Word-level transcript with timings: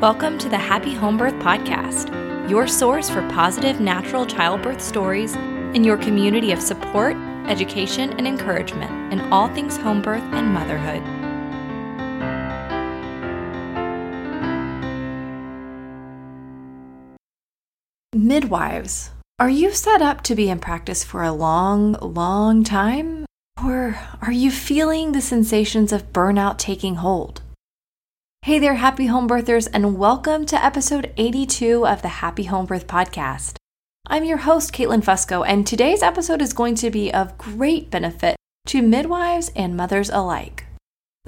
Welcome 0.00 0.38
to 0.38 0.48
the 0.48 0.56
Happy 0.56 0.94
Home 0.94 1.16
Birth 1.16 1.34
Podcast, 1.40 2.08
your 2.48 2.68
source 2.68 3.10
for 3.10 3.28
positive 3.30 3.80
natural 3.80 4.24
childbirth 4.24 4.80
stories 4.80 5.34
and 5.34 5.84
your 5.84 5.96
community 5.96 6.52
of 6.52 6.62
support, 6.62 7.16
education, 7.48 8.12
and 8.12 8.24
encouragement 8.24 9.12
in 9.12 9.20
all 9.32 9.48
things 9.48 9.76
home 9.76 10.00
birth 10.00 10.22
and 10.22 10.54
motherhood. 10.54 11.02
Midwives, 18.14 19.10
are 19.40 19.50
you 19.50 19.72
set 19.72 20.00
up 20.00 20.22
to 20.22 20.36
be 20.36 20.48
in 20.48 20.60
practice 20.60 21.02
for 21.02 21.24
a 21.24 21.32
long, 21.32 21.94
long 21.94 22.62
time? 22.62 23.26
Or 23.64 23.98
are 24.22 24.30
you 24.30 24.52
feeling 24.52 25.10
the 25.10 25.20
sensations 25.20 25.90
of 25.90 26.12
burnout 26.12 26.56
taking 26.56 26.94
hold? 26.94 27.42
Hey 28.48 28.58
there, 28.58 28.76
happy 28.76 29.04
home 29.04 29.28
birthers, 29.28 29.68
and 29.74 29.98
welcome 29.98 30.46
to 30.46 30.64
episode 30.64 31.12
82 31.18 31.86
of 31.86 32.00
the 32.00 32.08
Happy 32.08 32.44
Home 32.44 32.64
Birth 32.64 32.86
Podcast. 32.86 33.56
I'm 34.06 34.24
your 34.24 34.38
host, 34.38 34.72
Caitlin 34.72 35.04
Fusco, 35.04 35.44
and 35.46 35.66
today's 35.66 36.02
episode 36.02 36.40
is 36.40 36.54
going 36.54 36.74
to 36.76 36.90
be 36.90 37.12
of 37.12 37.36
great 37.36 37.90
benefit 37.90 38.36
to 38.68 38.80
midwives 38.80 39.50
and 39.54 39.76
mothers 39.76 40.08
alike. 40.08 40.64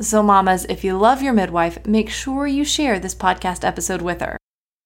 So, 0.00 0.22
mamas, 0.22 0.64
if 0.70 0.82
you 0.82 0.96
love 0.96 1.20
your 1.20 1.34
midwife, 1.34 1.86
make 1.86 2.08
sure 2.08 2.46
you 2.46 2.64
share 2.64 2.98
this 2.98 3.14
podcast 3.14 3.66
episode 3.66 4.00
with 4.00 4.22
her. 4.22 4.38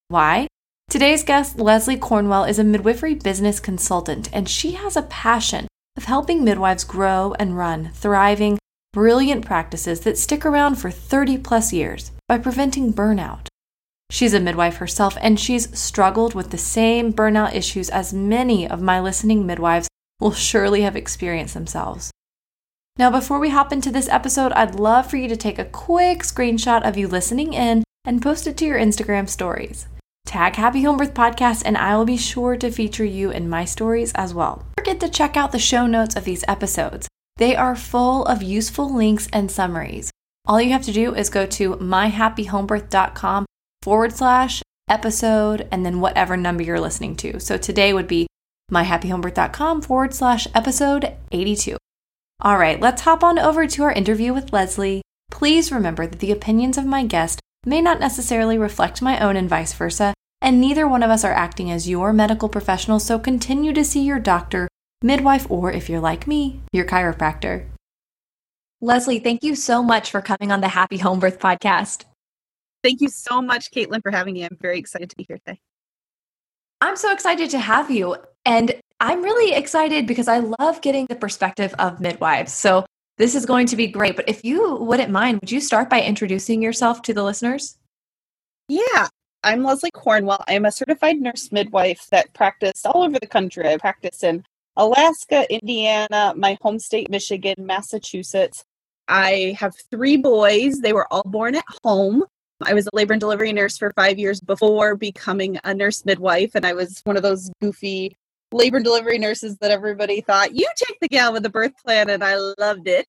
Why? 0.09 0.49
Today's 0.91 1.23
guest, 1.23 1.61
Leslie 1.61 1.97
Cornwell, 1.97 2.43
is 2.43 2.59
a 2.59 2.65
midwifery 2.65 3.15
business 3.15 3.61
consultant, 3.61 4.29
and 4.33 4.49
she 4.49 4.73
has 4.73 4.97
a 4.97 5.03
passion 5.03 5.69
of 5.97 6.07
helping 6.07 6.43
midwives 6.43 6.83
grow 6.83 7.33
and 7.39 7.57
run 7.57 7.93
thriving, 7.95 8.59
brilliant 8.93 9.47
practices 9.47 10.01
that 10.01 10.19
stick 10.19 10.45
around 10.45 10.75
for 10.75 10.91
30 10.91 11.39
plus 11.39 11.73
years 11.73 12.11
by 12.29 12.39
preventing 12.39 12.93
burnout. 12.93 13.49
She's 14.11 14.35
a 14.35 14.41
midwife 14.41 14.77
herself, 14.77 15.17
and 15.21 15.39
she's 15.39 15.77
struggled 15.79 16.35
with 16.35 16.51
the 16.51 16.59
same 16.59 17.13
burnout 17.13 17.55
issues 17.55 17.91
as 17.91 18.13
many 18.13 18.69
of 18.69 18.81
my 18.81 19.01
listening 19.01 19.47
midwives 19.47 19.89
will 20.21 20.33
surely 20.33 20.83
have 20.83 20.97
experienced 20.97 21.55
themselves. 21.55 22.11
Now, 22.97 23.11
before 23.11 23.41
we 23.41 23.51
hop 23.51 23.73
into 23.73 23.91
this 23.91 24.09
episode, 24.09 24.53
I'd 24.53 24.77
love 24.77 25.11
for 25.11 25.17
you 25.17 25.29
to 25.29 25.37
take 25.37 25.59
a 25.59 25.65
quick 25.65 26.21
screenshot 26.21 26.87
of 26.87 26.97
you 26.97 27.09
listening 27.09 27.53
in 27.53 27.83
and 28.05 28.23
post 28.23 28.47
it 28.47 28.57
to 28.59 28.65
your 28.65 28.79
Instagram 28.79 29.29
stories. 29.29 29.89
Tag 30.27 30.55
Happy 30.55 30.83
Home 30.83 30.97
Birth 30.97 31.13
Podcast, 31.13 31.63
and 31.65 31.77
I 31.77 31.97
will 31.97 32.05
be 32.05 32.17
sure 32.17 32.57
to 32.57 32.71
feature 32.71 33.05
you 33.05 33.31
in 33.31 33.49
my 33.49 33.65
stories 33.65 34.13
as 34.15 34.33
well. 34.33 34.65
Don't 34.77 34.87
forget 34.87 35.01
to 35.01 35.09
check 35.09 35.37
out 35.37 35.53
the 35.53 35.59
show 35.59 35.87
notes 35.87 36.15
of 36.15 36.25
these 36.25 36.45
episodes. 36.47 37.09
They 37.37 37.57
are 37.57 37.75
full 37.75 38.25
of 38.27 38.43
useful 38.43 38.95
links 38.95 39.29
and 39.33 39.51
summaries. 39.51 40.11
All 40.47 40.61
you 40.61 40.73
have 40.73 40.85
to 40.85 40.93
do 40.93 41.15
is 41.15 41.31
go 41.31 41.47
to 41.47 41.77
myhappyhomebirth.com 41.77 43.47
forward 43.83 44.13
slash 44.13 44.63
episode 44.89 45.67
and 45.71 45.87
then 45.87 46.01
whatever 46.01 46.37
number 46.37 46.63
you're 46.63 46.81
listening 46.81 47.17
to. 47.17 47.41
So 47.41 47.57
today 47.57 47.95
would 47.95 48.07
be 48.07 48.27
myhappyhomebirth.com 48.71 49.83
forward 49.83 50.13
slash 50.13 50.47
episode 50.55 51.15
82. 51.33 51.79
All 52.41 52.59
right, 52.59 52.79
let's 52.79 53.03
hop 53.03 53.25
on 53.25 53.39
over 53.39 53.67
to 53.67 53.83
our 53.85 53.93
interview 53.93 54.35
with 54.35 54.53
Leslie. 54.53 55.03
Please 55.31 55.73
remember 55.73 56.07
that 56.07 56.21
the 56.21 56.33
opinions 56.33 56.77
of 56.77 56.85
my 56.85 57.05
guest 57.05 57.41
may 57.65 57.81
not 57.81 57.99
necessarily 57.99 58.59
reflect 58.59 59.01
my 59.01 59.19
own 59.21 59.37
and 59.37 59.49
vice 59.49 59.73
versa, 59.73 60.13
and 60.43 60.61
neither 60.61 60.87
one 60.87 61.03
of 61.03 61.11
us 61.11 61.25
are 61.25 61.33
acting 61.33 61.71
as 61.71 61.89
your 61.89 62.13
medical 62.13 62.51
professional, 62.51 63.01
so 63.01 63.19
continue 63.19 63.73
to 63.73 63.85
see 63.85 64.03
your 64.03 64.19
doctor, 64.19 64.69
midwife, 65.03 65.51
or 65.51 65.73
if 65.73 65.89
you're 65.89 66.01
like 66.01 66.27
me, 66.27 66.61
your 66.73 66.85
chiropractor. 66.85 67.65
Leslie, 68.81 69.19
thank 69.19 69.43
you 69.43 69.55
so 69.55 69.83
much 69.83 70.11
for 70.11 70.21
coming 70.21 70.53
on 70.53 70.61
the 70.61 70.69
Happy 70.69 70.99
Home 70.99 71.19
Birth 71.19 71.39
podcast. 71.39 72.05
Thank 72.83 73.01
you 73.01 73.09
so 73.09 73.41
much, 73.41 73.71
Caitlin, 73.71 74.03
for 74.03 74.11
having 74.11 74.35
me. 74.35 74.45
I'm 74.45 74.59
very 74.61 74.79
excited 74.79 75.09
to 75.11 75.17
be 75.17 75.25
here 75.27 75.39
today. 75.39 75.59
I'm 76.81 76.97
so 76.97 77.13
excited 77.13 77.49
to 77.51 77.59
have 77.59 77.91
you. 77.91 78.17
And 78.45 78.75
I'm 79.01 79.23
really 79.23 79.55
excited 79.55 80.07
because 80.07 80.29
I 80.29 80.39
love 80.39 80.83
getting 80.83 81.07
the 81.07 81.17
perspective 81.17 81.75
of 81.79 82.01
midwives. 82.01 82.53
So 82.53 82.85
this 83.17 83.35
is 83.35 83.47
going 83.47 83.67
to 83.69 83.77
be 83.77 83.87
great. 83.87 84.17
But 84.17 84.29
if 84.29 84.45
you 84.45 84.77
wouldn't 84.77 85.11
mind, 85.11 85.41
would 85.41 85.51
you 85.51 85.61
start 85.61 85.89
by 85.89 86.03
introducing 86.03 86.61
yourself 86.61 87.01
to 87.03 87.15
the 87.15 87.23
listeners? 87.23 87.79
Yeah, 88.69 89.09
I'm 89.43 89.63
Leslie 89.63 89.91
Cornwell. 89.93 90.45
I'm 90.49 90.67
a 90.67 90.73
certified 90.73 91.17
nurse 91.21 91.53
midwife 91.53 92.07
that 92.11 92.35
practiced 92.35 92.87
all 92.87 93.03
over 93.03 93.19
the 93.19 93.27
country. 93.27 93.67
I 93.67 93.79
practice 93.79 94.23
in 94.23 94.45
Alaska, 94.77 95.47
Indiana, 95.53 96.35
my 96.37 96.59
home 96.61 96.79
state, 96.79 97.11
Michigan, 97.11 97.55
Massachusetts. 97.59 98.65
I 99.09 99.57
have 99.59 99.75
three 99.91 100.17
boys. 100.17 100.81
They 100.81 100.93
were 100.93 101.07
all 101.13 101.25
born 101.25 101.55
at 101.55 101.65
home. 101.83 102.25
I 102.63 102.75
was 102.75 102.87
a 102.87 102.91
labor 102.93 103.13
and 103.13 103.21
delivery 103.21 103.53
nurse 103.53 103.77
for 103.77 103.93
five 103.97 104.19
years 104.19 104.41
before 104.41 104.97
becoming 104.97 105.59
a 105.65 105.75
nurse 105.75 106.05
midwife, 106.05 106.55
and 106.55 106.65
I 106.65 106.73
was 106.73 107.01
one 107.05 107.17
of 107.17 107.23
those 107.23 107.51
goofy 107.61 108.17
labor 108.53 108.77
and 108.77 108.85
delivery 108.85 109.19
nurses 109.19 109.57
that 109.59 109.71
everybody 109.71 110.21
thought, 110.21 110.55
you 110.55 110.67
take 110.77 110.99
the 111.01 111.09
gal 111.09 111.33
with 111.33 111.43
the 111.43 111.51
birth 111.51 111.73
plan, 111.85 112.11
and 112.11 112.23
I 112.23 112.37
loved 112.59 112.89
it. 112.89 113.07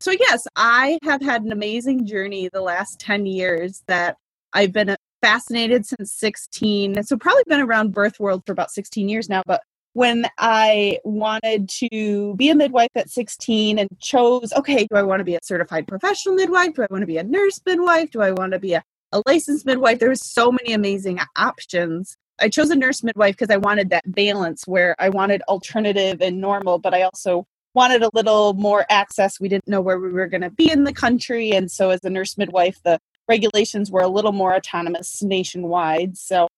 So, 0.00 0.12
yes, 0.12 0.46
I 0.56 0.98
have 1.02 1.20
had 1.20 1.42
an 1.42 1.52
amazing 1.52 2.06
journey 2.06 2.48
the 2.48 2.62
last 2.62 2.98
10 3.00 3.26
years 3.26 3.82
that 3.86 4.16
I've 4.52 4.72
been 4.72 4.90
uh, 4.90 4.96
fascinated 5.20 5.84
since 5.84 6.14
16. 6.14 7.02
So, 7.02 7.18
probably 7.18 7.42
been 7.46 7.60
around 7.60 7.92
birth 7.92 8.18
world 8.18 8.42
for 8.46 8.52
about 8.52 8.70
16 8.70 9.08
years 9.08 9.28
now, 9.28 9.42
but 9.46 9.60
when 9.92 10.26
I 10.38 10.98
wanted 11.04 11.68
to 11.80 12.34
be 12.36 12.50
a 12.50 12.54
midwife 12.54 12.90
at 12.94 13.10
16 13.10 13.78
and 13.78 13.88
chose, 14.00 14.52
okay, 14.52 14.86
do 14.86 14.96
I 14.96 15.02
want 15.02 15.20
to 15.20 15.24
be 15.24 15.34
a 15.34 15.40
certified 15.42 15.88
professional 15.88 16.36
midwife? 16.36 16.74
Do 16.74 16.82
I 16.82 16.86
want 16.90 17.02
to 17.02 17.06
be 17.06 17.18
a 17.18 17.24
nurse 17.24 17.60
midwife? 17.66 18.10
Do 18.10 18.20
I 18.20 18.30
want 18.32 18.52
to 18.52 18.58
be 18.58 18.74
a, 18.74 18.82
a 19.12 19.22
licensed 19.26 19.66
midwife? 19.66 19.98
There 19.98 20.14
so 20.14 20.52
many 20.52 20.72
amazing 20.72 21.18
options. 21.36 22.16
I 22.40 22.48
chose 22.48 22.70
a 22.70 22.76
nurse 22.76 23.02
midwife 23.02 23.36
because 23.36 23.52
I 23.52 23.58
wanted 23.58 23.90
that 23.90 24.14
balance 24.14 24.66
where 24.66 24.94
I 24.98 25.08
wanted 25.08 25.42
alternative 25.42 26.20
and 26.22 26.40
normal, 26.40 26.78
but 26.78 26.94
I 26.94 27.02
also 27.02 27.46
wanted 27.74 28.02
a 28.02 28.10
little 28.14 28.54
more 28.54 28.86
access. 28.90 29.40
We 29.40 29.48
didn't 29.48 29.68
know 29.68 29.80
where 29.80 29.98
we 29.98 30.10
were 30.10 30.26
going 30.26 30.40
to 30.42 30.50
be 30.50 30.70
in 30.70 30.84
the 30.84 30.92
country. 30.92 31.50
And 31.50 31.70
so, 31.70 31.90
as 31.90 32.02
a 32.04 32.10
nurse 32.10 32.38
midwife, 32.38 32.80
the 32.82 32.98
regulations 33.28 33.90
were 33.90 34.00
a 34.00 34.08
little 34.08 34.32
more 34.32 34.54
autonomous 34.54 35.22
nationwide. 35.22 36.16
So, 36.16 36.48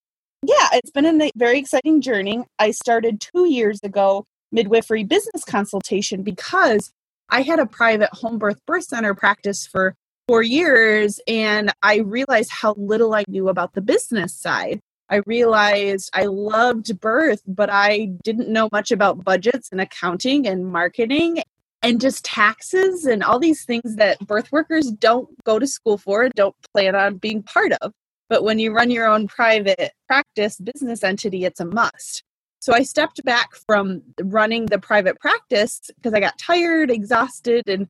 yeah, 0.43 0.69
it's 0.73 0.91
been 0.91 1.21
a 1.21 1.31
very 1.37 1.59
exciting 1.59 2.01
journey. 2.01 2.43
I 2.59 2.73
started 2.73 3.21
two 3.21 3.49
years 3.49 3.81
ago 3.83 4.25
midwifery 4.51 5.05
business 5.05 5.45
consultation 5.45 6.23
because 6.23 6.93
I 7.31 7.43
had 7.43 7.59
a 7.59 7.67
private 7.67 8.11
home 8.13 8.39
birth 8.39 8.59
birth 8.67 8.85
center 8.85 9.15
practice 9.15 9.67
for 9.67 9.95
four 10.27 10.43
years 10.43 11.21
and 11.27 11.73
I 11.83 11.99
realized 11.99 12.51
how 12.51 12.75
little 12.77 13.15
I 13.15 13.25
knew 13.29 13.49
about 13.49 13.75
the 13.75 13.81
business 13.81 14.35
side. 14.35 14.81
I 15.09 15.23
realized 15.27 16.11
I 16.15 16.27
loved 16.27 16.99
birth, 17.01 17.43
but 17.47 17.71
I 17.71 18.11
didn't 18.25 18.49
know 18.49 18.69
much 18.73 18.91
about 18.91 19.25
budgets 19.25 19.69
and 19.71 19.81
accounting 19.81 20.47
and 20.47 20.67
marketing 20.67 21.43
and 21.83 22.01
just 22.01 22.25
taxes 22.25 23.05
and 23.05 23.23
all 23.23 23.39
these 23.39 23.65
things 23.65 23.97
that 23.97 24.19
birth 24.27 24.51
workers 24.53 24.91
don't 24.91 25.29
go 25.45 25.59
to 25.59 25.67
school 25.67 25.99
for 25.99 26.23
and 26.23 26.33
don't 26.35 26.55
plan 26.73 26.95
on 26.95 27.17
being 27.17 27.43
part 27.43 27.73
of. 27.81 27.93
But 28.33 28.45
when 28.45 28.59
you 28.59 28.73
run 28.73 28.91
your 28.91 29.07
own 29.07 29.29
private 29.29 29.93
practice 30.09 30.57
business 30.57 31.05
entity, 31.05 31.45
it's 31.45 31.61
a 31.61 31.67
must. 31.67 32.23
So 32.61 32.73
I 32.73 32.83
stepped 32.83 33.23
back 33.25 33.55
from 33.55 34.01
running 34.23 34.65
the 34.65 34.79
private 34.79 35.21
practice 35.21 35.83
because 35.97 36.15
I 36.15 36.21
got 36.21 36.39
tired, 36.39 36.91
exhausted, 36.91 37.65
and 37.69 37.89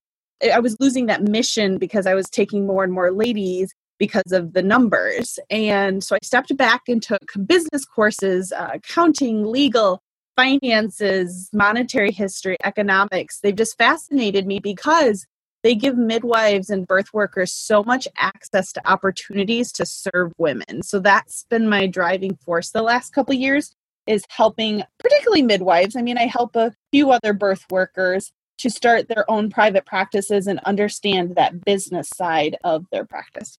I 0.52 0.58
was 0.58 0.76
losing 0.80 1.06
that 1.06 1.22
mission 1.22 1.78
because 1.78 2.08
I 2.08 2.14
was 2.14 2.28
taking 2.28 2.66
more 2.66 2.82
and 2.82 2.92
more 2.92 3.12
ladies 3.12 3.72
because 4.00 4.32
of 4.32 4.52
the 4.52 4.64
numbers. 4.64 5.38
And 5.48 6.02
so 6.02 6.16
I 6.16 6.24
stepped 6.24 6.56
back 6.56 6.88
and 6.88 7.00
took 7.00 7.22
business 7.46 7.84
courses, 7.84 8.50
uh, 8.50 8.70
accounting, 8.74 9.46
legal, 9.46 10.02
finances, 10.34 11.50
monetary 11.52 12.10
history, 12.10 12.56
economics. 12.64 13.38
They've 13.38 13.54
just 13.54 13.78
fascinated 13.78 14.48
me 14.48 14.58
because 14.58 15.24
they 15.62 15.74
give 15.74 15.96
midwives 15.96 16.70
and 16.70 16.86
birth 16.86 17.12
workers 17.12 17.52
so 17.52 17.82
much 17.84 18.08
access 18.16 18.72
to 18.72 18.90
opportunities 18.90 19.72
to 19.72 19.86
serve 19.86 20.32
women. 20.38 20.82
So 20.82 20.98
that's 20.98 21.44
been 21.48 21.68
my 21.68 21.86
driving 21.86 22.36
force 22.36 22.70
the 22.70 22.82
last 22.82 23.12
couple 23.12 23.34
years 23.34 23.72
is 24.06 24.24
helping 24.28 24.82
particularly 24.98 25.42
midwives. 25.42 25.94
I 25.94 26.02
mean, 26.02 26.18
I 26.18 26.26
help 26.26 26.56
a 26.56 26.72
few 26.90 27.10
other 27.12 27.32
birth 27.32 27.64
workers 27.70 28.32
to 28.58 28.70
start 28.70 29.08
their 29.08 29.28
own 29.30 29.50
private 29.50 29.86
practices 29.86 30.46
and 30.46 30.58
understand 30.60 31.36
that 31.36 31.64
business 31.64 32.08
side 32.14 32.56
of 32.64 32.86
their 32.90 33.04
practice. 33.04 33.58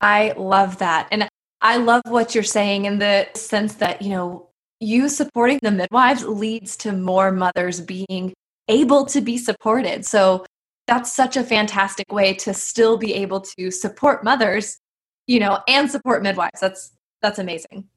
I 0.00 0.34
love 0.36 0.78
that. 0.78 1.08
And 1.10 1.28
I 1.60 1.78
love 1.78 2.02
what 2.06 2.34
you're 2.34 2.44
saying 2.44 2.84
in 2.84 2.98
the 2.98 3.28
sense 3.34 3.74
that, 3.76 4.02
you 4.02 4.10
know, 4.10 4.48
you 4.80 5.08
supporting 5.08 5.58
the 5.62 5.70
midwives 5.70 6.24
leads 6.24 6.76
to 6.78 6.92
more 6.92 7.30
mothers 7.30 7.80
being 7.80 8.34
able 8.68 9.06
to 9.06 9.20
be 9.20 9.38
supported. 9.38 10.04
So 10.04 10.44
that's 10.86 11.14
such 11.14 11.36
a 11.36 11.44
fantastic 11.44 12.12
way 12.12 12.34
to 12.34 12.52
still 12.54 12.96
be 12.98 13.14
able 13.14 13.40
to 13.40 13.70
support 13.70 14.22
mothers, 14.24 14.78
you 15.26 15.40
know, 15.40 15.60
and 15.68 15.90
support 15.90 16.22
midwives. 16.22 16.60
That's 16.60 16.92
that's 17.22 17.38
amazing. 17.38 17.88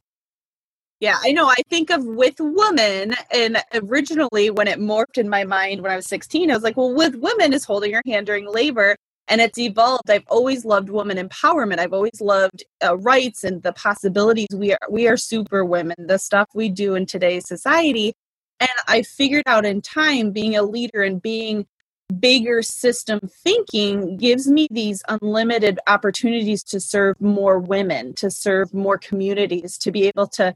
Yeah, 0.99 1.17
I 1.23 1.31
know. 1.31 1.47
I 1.47 1.61
think 1.69 1.91
of 1.91 2.03
with 2.05 2.35
women, 2.39 3.13
and 3.31 3.57
originally 3.73 4.49
when 4.49 4.67
it 4.67 4.79
morphed 4.79 5.17
in 5.17 5.29
my 5.29 5.43
mind 5.43 5.81
when 5.81 5.91
I 5.91 5.95
was 5.95 6.07
16, 6.07 6.49
I 6.49 6.53
was 6.55 6.63
like, 6.63 6.77
well, 6.77 6.93
with 6.93 7.15
women 7.15 7.53
is 7.53 7.65
holding 7.65 7.91
your 7.91 8.01
hand 8.05 8.25
during 8.27 8.47
labor. 8.47 8.95
and 9.29 9.41
it's 9.41 9.57
evolved 9.57 10.09
i've 10.09 10.23
always 10.29 10.65
loved 10.65 10.89
woman 10.89 11.17
empowerment 11.17 11.79
i've 11.79 11.93
always 11.93 12.19
loved 12.21 12.63
uh, 12.85 12.97
rights 12.97 13.43
and 13.43 13.61
the 13.63 13.73
possibilities 13.73 14.47
we 14.55 14.71
are 14.73 14.79
we 14.89 15.07
are 15.07 15.17
super 15.17 15.65
women 15.65 15.95
the 16.07 16.17
stuff 16.17 16.47
we 16.53 16.69
do 16.69 16.95
in 16.95 17.05
today's 17.05 17.47
society 17.47 18.13
and 18.59 18.69
i 18.87 19.01
figured 19.01 19.43
out 19.45 19.65
in 19.65 19.81
time 19.81 20.31
being 20.31 20.55
a 20.55 20.63
leader 20.63 21.03
and 21.03 21.21
being 21.21 21.65
bigger 22.19 22.61
system 22.61 23.19
thinking 23.43 24.17
gives 24.17 24.47
me 24.47 24.67
these 24.71 25.03
unlimited 25.09 25.79
opportunities 25.87 26.63
to 26.63 26.79
serve 26.79 27.19
more 27.19 27.59
women 27.59 28.13
to 28.13 28.31
serve 28.31 28.73
more 28.73 28.97
communities 28.97 29.77
to 29.77 29.91
be 29.91 30.07
able 30.07 30.27
to 30.27 30.53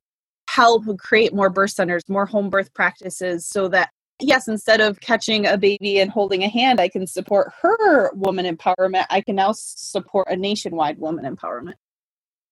help 0.49 0.83
create 0.97 1.33
more 1.33 1.49
birth 1.49 1.71
centers 1.71 2.03
more 2.07 2.25
home 2.25 2.49
birth 2.49 2.73
practices 2.73 3.45
so 3.45 3.67
that 3.67 3.89
yes, 4.21 4.47
instead 4.47 4.81
of 4.81 4.99
catching 5.01 5.45
a 5.45 5.57
baby 5.57 5.99
and 5.99 6.11
holding 6.11 6.43
a 6.43 6.49
hand, 6.49 6.79
I 6.79 6.87
can 6.87 7.07
support 7.07 7.51
her 7.61 8.11
woman 8.13 8.45
empowerment. 8.45 9.05
I 9.09 9.21
can 9.21 9.35
now 9.35 9.51
support 9.53 10.27
a 10.29 10.35
nationwide 10.35 10.99
woman 10.99 11.25
empowerment. 11.25 11.73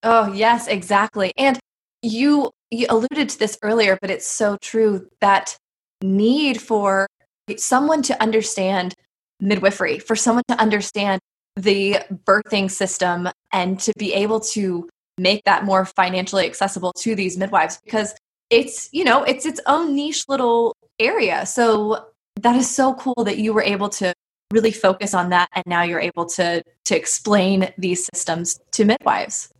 Oh, 0.02 0.32
yes, 0.32 0.66
exactly. 0.66 1.32
And 1.36 1.58
you 2.02 2.50
you 2.70 2.86
alluded 2.88 3.28
to 3.30 3.38
this 3.38 3.58
earlier, 3.62 3.98
but 4.00 4.10
it's 4.10 4.26
so 4.26 4.56
true 4.60 5.08
that 5.20 5.56
need 6.02 6.60
for 6.60 7.06
someone 7.58 8.02
to 8.02 8.22
understand 8.22 8.94
midwifery, 9.40 9.98
for 9.98 10.14
someone 10.14 10.44
to 10.48 10.60
understand 10.60 11.20
the 11.56 11.98
birthing 12.24 12.70
system 12.70 13.28
and 13.52 13.80
to 13.80 13.92
be 13.98 14.14
able 14.14 14.40
to 14.40 14.88
make 15.18 15.44
that 15.44 15.64
more 15.64 15.84
financially 15.84 16.46
accessible 16.46 16.92
to 16.92 17.14
these 17.14 17.36
midwives 17.36 17.78
because 17.84 18.14
it's 18.48 18.88
you 18.92 19.04
know 19.04 19.22
it's 19.22 19.44
its 19.46 19.60
own 19.66 19.94
niche 19.94 20.24
little 20.28 20.74
area. 20.98 21.46
So 21.46 22.06
that 22.40 22.56
is 22.56 22.68
so 22.68 22.94
cool 22.94 23.24
that 23.24 23.38
you 23.38 23.52
were 23.52 23.62
able 23.62 23.88
to 23.90 24.14
really 24.50 24.72
focus 24.72 25.14
on 25.14 25.30
that 25.30 25.48
and 25.52 25.64
now 25.66 25.82
you're 25.82 26.00
able 26.00 26.26
to 26.26 26.62
to 26.84 26.96
explain 26.96 27.72
these 27.78 28.08
systems 28.12 28.58
to 28.72 28.84
midwives. 28.84 29.52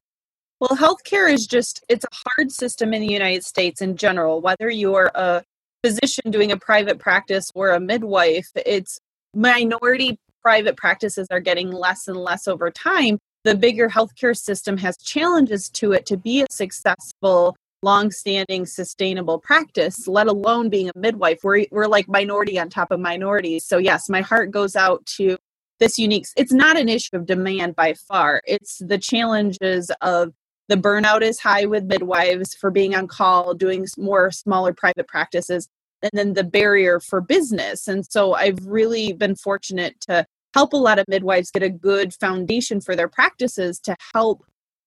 Well, 0.60 0.76
healthcare 0.76 1.32
is 1.32 1.46
just 1.46 1.84
it's 1.88 2.04
a 2.04 2.30
hard 2.36 2.50
system 2.52 2.92
in 2.92 3.00
the 3.00 3.12
United 3.12 3.44
States 3.44 3.80
in 3.80 3.96
general, 3.96 4.40
whether 4.40 4.68
you're 4.68 5.10
a 5.14 5.42
physician 5.82 6.30
doing 6.30 6.52
a 6.52 6.56
private 6.56 6.98
practice 6.98 7.50
or 7.54 7.70
a 7.70 7.80
midwife, 7.80 8.48
it's 8.54 9.00
minority 9.34 10.18
private 10.42 10.76
practices 10.76 11.28
are 11.30 11.40
getting 11.40 11.70
less 11.70 12.08
and 12.08 12.16
less 12.16 12.48
over 12.48 12.70
time. 12.70 13.18
The 13.44 13.54
bigger 13.54 13.88
healthcare 13.88 14.36
system 14.36 14.76
has 14.78 14.96
challenges 14.98 15.68
to 15.70 15.92
it 15.92 16.06
to 16.06 16.16
be 16.16 16.42
a 16.42 16.46
successful 16.50 17.56
long-standing 17.82 18.66
sustainable 18.66 19.38
practice 19.38 20.06
let 20.06 20.26
alone 20.26 20.68
being 20.68 20.90
a 20.94 20.98
midwife. 20.98 21.38
We're, 21.42 21.64
we're 21.70 21.86
like 21.86 22.08
minority 22.08 22.58
on 22.58 22.68
top 22.68 22.90
of 22.90 23.00
minorities 23.00 23.64
so 23.64 23.78
yes 23.78 24.10
my 24.10 24.20
heart 24.20 24.50
goes 24.50 24.76
out 24.76 25.04
to 25.16 25.38
this 25.78 25.98
unique 25.98 26.26
it's 26.36 26.52
not 26.52 26.76
an 26.78 26.90
issue 26.90 27.16
of 27.16 27.24
demand 27.24 27.74
by 27.74 27.94
far. 27.94 28.42
It's 28.46 28.78
the 28.78 28.98
challenges 28.98 29.90
of 30.02 30.34
the 30.70 30.76
burnout 30.76 31.20
is 31.20 31.40
high 31.40 31.66
with 31.66 31.84
midwives 31.84 32.54
for 32.54 32.70
being 32.70 32.94
on 32.94 33.08
call 33.08 33.54
doing 33.54 33.86
more 33.98 34.30
smaller 34.30 34.72
private 34.72 35.08
practices 35.08 35.68
and 36.00 36.12
then 36.14 36.32
the 36.32 36.44
barrier 36.44 37.00
for 37.00 37.20
business. 37.20 37.88
And 37.88 38.06
so 38.06 38.34
i've 38.34 38.64
really 38.64 39.12
been 39.12 39.34
fortunate 39.34 40.00
to 40.02 40.24
help 40.54 40.72
a 40.72 40.76
lot 40.76 41.00
of 41.00 41.06
midwives 41.08 41.50
get 41.50 41.64
a 41.64 41.68
good 41.68 42.14
foundation 42.14 42.80
for 42.80 42.94
their 42.94 43.08
practices 43.08 43.80
to 43.80 43.96
help 44.14 44.44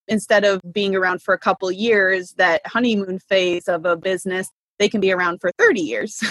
instead 0.08 0.44
of 0.44 0.60
being 0.72 0.94
around 0.96 1.22
for 1.22 1.34
a 1.34 1.38
couple 1.38 1.70
years 1.70 2.32
that 2.38 2.62
honeymoon 2.66 3.18
phase 3.18 3.68
of 3.68 3.84
a 3.84 3.96
business 3.96 4.48
they 4.78 4.88
can 4.88 5.00
be 5.00 5.12
around 5.12 5.38
for 5.40 5.52
30 5.58 5.80
years. 5.80 6.22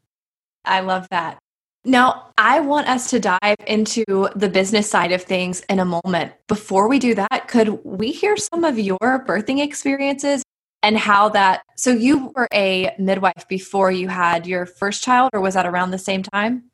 I 0.64 0.80
love 0.80 1.08
that 1.10 1.41
now 1.84 2.30
i 2.38 2.60
want 2.60 2.88
us 2.88 3.10
to 3.10 3.18
dive 3.18 3.56
into 3.66 4.04
the 4.36 4.48
business 4.48 4.88
side 4.88 5.12
of 5.12 5.22
things 5.22 5.60
in 5.68 5.78
a 5.78 5.84
moment 5.84 6.32
before 6.46 6.88
we 6.88 6.98
do 6.98 7.14
that 7.14 7.48
could 7.48 7.68
we 7.84 8.12
hear 8.12 8.36
some 8.36 8.64
of 8.64 8.78
your 8.78 8.98
birthing 9.26 9.62
experiences 9.62 10.42
and 10.82 10.96
how 10.96 11.28
that 11.28 11.62
so 11.76 11.90
you 11.90 12.32
were 12.34 12.48
a 12.52 12.94
midwife 12.98 13.46
before 13.48 13.90
you 13.90 14.08
had 14.08 14.46
your 14.46 14.66
first 14.66 15.02
child 15.02 15.30
or 15.32 15.40
was 15.40 15.54
that 15.54 15.66
around 15.66 15.90
the 15.90 15.98
same 15.98 16.22
time 16.22 16.64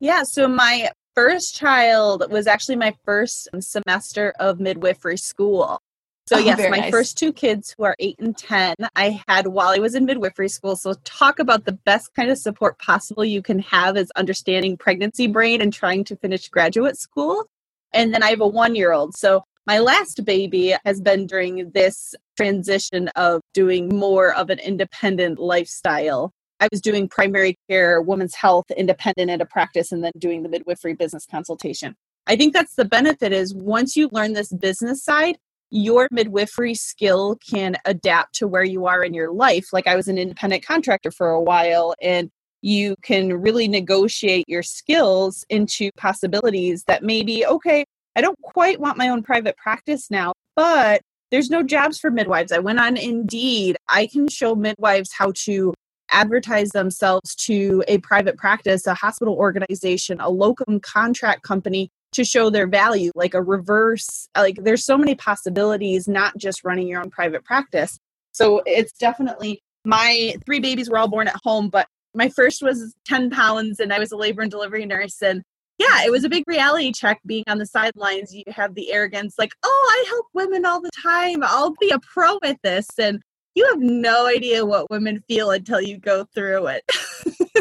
yeah 0.00 0.22
so 0.22 0.48
my 0.48 0.88
first 1.14 1.54
child 1.54 2.24
was 2.30 2.46
actually 2.46 2.76
my 2.76 2.94
first 3.04 3.48
semester 3.60 4.32
of 4.38 4.60
midwifery 4.60 5.16
school. 5.16 5.80
So, 6.26 6.36
oh, 6.36 6.38
yes, 6.38 6.58
my 6.70 6.78
nice. 6.78 6.90
first 6.90 7.18
two 7.18 7.32
kids 7.32 7.74
who 7.76 7.84
are 7.84 7.96
eight 7.98 8.16
and 8.20 8.36
10, 8.36 8.76
I 8.94 9.20
had 9.26 9.48
while 9.48 9.70
I 9.70 9.78
was 9.78 9.96
in 9.96 10.04
midwifery 10.04 10.48
school. 10.48 10.76
So, 10.76 10.94
talk 11.04 11.40
about 11.40 11.64
the 11.64 11.72
best 11.72 12.14
kind 12.14 12.30
of 12.30 12.38
support 12.38 12.78
possible 12.78 13.24
you 13.24 13.42
can 13.42 13.58
have 13.58 13.96
is 13.96 14.10
understanding 14.14 14.76
pregnancy 14.76 15.26
brain 15.26 15.60
and 15.60 15.72
trying 15.72 16.04
to 16.04 16.16
finish 16.16 16.48
graduate 16.48 16.96
school. 16.96 17.46
And 17.92 18.14
then 18.14 18.22
I 18.22 18.30
have 18.30 18.40
a 18.40 18.46
one 18.46 18.76
year 18.76 18.92
old. 18.92 19.16
So, 19.16 19.42
my 19.66 19.80
last 19.80 20.24
baby 20.24 20.74
has 20.84 21.00
been 21.00 21.26
during 21.26 21.70
this 21.70 22.14
transition 22.36 23.08
of 23.16 23.40
doing 23.52 23.88
more 23.88 24.32
of 24.34 24.48
an 24.50 24.60
independent 24.60 25.40
lifestyle. 25.40 26.32
I 26.60 26.68
was 26.70 26.80
doing 26.80 27.08
primary 27.08 27.56
care, 27.68 28.00
women's 28.00 28.36
health, 28.36 28.70
independent 28.76 29.28
at 29.28 29.40
a 29.40 29.46
practice, 29.46 29.90
and 29.90 30.04
then 30.04 30.12
doing 30.18 30.44
the 30.44 30.48
midwifery 30.48 30.94
business 30.94 31.26
consultation. 31.26 31.96
I 32.28 32.36
think 32.36 32.52
that's 32.52 32.76
the 32.76 32.84
benefit 32.84 33.32
is 33.32 33.52
once 33.52 33.96
you 33.96 34.08
learn 34.12 34.32
this 34.32 34.52
business 34.52 35.02
side, 35.02 35.38
your 35.72 36.06
midwifery 36.10 36.74
skill 36.74 37.36
can 37.36 37.76
adapt 37.86 38.34
to 38.34 38.46
where 38.46 38.62
you 38.62 38.86
are 38.86 39.02
in 39.02 39.14
your 39.14 39.32
life. 39.32 39.72
Like 39.72 39.86
I 39.86 39.96
was 39.96 40.06
an 40.06 40.18
independent 40.18 40.66
contractor 40.66 41.10
for 41.10 41.30
a 41.30 41.40
while 41.40 41.94
and 42.02 42.30
you 42.60 42.94
can 43.02 43.40
really 43.40 43.66
negotiate 43.68 44.44
your 44.48 44.62
skills 44.62 45.46
into 45.48 45.90
possibilities 45.96 46.84
that 46.84 47.02
maybe, 47.02 47.46
okay, 47.46 47.86
I 48.14 48.20
don't 48.20 48.38
quite 48.42 48.80
want 48.80 48.98
my 48.98 49.08
own 49.08 49.22
private 49.22 49.56
practice 49.56 50.10
now, 50.10 50.34
but 50.56 51.00
there's 51.30 51.48
no 51.48 51.62
jobs 51.62 51.98
for 51.98 52.10
midwives. 52.10 52.52
I 52.52 52.58
went 52.58 52.78
on 52.78 52.98
Indeed. 52.98 53.78
I 53.88 54.06
can 54.06 54.28
show 54.28 54.54
midwives 54.54 55.10
how 55.16 55.32
to 55.44 55.72
advertise 56.10 56.68
themselves 56.68 57.34
to 57.46 57.82
a 57.88 57.96
private 57.98 58.36
practice, 58.36 58.86
a 58.86 58.92
hospital 58.92 59.34
organization, 59.34 60.20
a 60.20 60.28
locum 60.28 60.80
contract 60.80 61.42
company 61.42 61.90
to 62.12 62.24
show 62.24 62.50
their 62.50 62.66
value, 62.66 63.10
like 63.14 63.34
a 63.34 63.42
reverse, 63.42 64.28
like 64.36 64.56
there's 64.62 64.84
so 64.84 64.96
many 64.96 65.14
possibilities, 65.14 66.06
not 66.06 66.36
just 66.36 66.64
running 66.64 66.86
your 66.86 67.00
own 67.00 67.10
private 67.10 67.44
practice. 67.44 67.98
So 68.32 68.62
it's 68.66 68.92
definitely 68.92 69.60
my 69.84 70.34
three 70.44 70.60
babies 70.60 70.90
were 70.90 70.98
all 70.98 71.08
born 71.08 71.28
at 71.28 71.40
home, 71.42 71.68
but 71.68 71.86
my 72.14 72.28
first 72.28 72.62
was 72.62 72.94
10 73.06 73.30
pounds 73.30 73.80
and 73.80 73.92
I 73.92 73.98
was 73.98 74.12
a 74.12 74.16
labor 74.16 74.42
and 74.42 74.50
delivery 74.50 74.84
nurse. 74.84 75.22
And 75.22 75.42
yeah, 75.78 76.04
it 76.04 76.10
was 76.10 76.24
a 76.24 76.28
big 76.28 76.44
reality 76.46 76.92
check 76.92 77.20
being 77.24 77.44
on 77.48 77.58
the 77.58 77.66
sidelines. 77.66 78.34
You 78.34 78.44
have 78.48 78.74
the 78.74 78.92
arrogance, 78.92 79.34
like, 79.38 79.52
oh, 79.62 79.88
I 79.90 80.04
help 80.08 80.26
women 80.34 80.64
all 80.66 80.80
the 80.80 80.90
time. 81.02 81.42
I'll 81.42 81.74
be 81.80 81.90
a 81.90 81.98
pro 81.98 82.38
at 82.44 82.58
this. 82.62 82.86
And 82.98 83.20
you 83.54 83.66
have 83.66 83.80
no 83.80 84.26
idea 84.26 84.64
what 84.64 84.90
women 84.90 85.22
feel 85.28 85.50
until 85.50 85.80
you 85.80 85.98
go 85.98 86.26
through 86.34 86.68
it. 86.68 86.84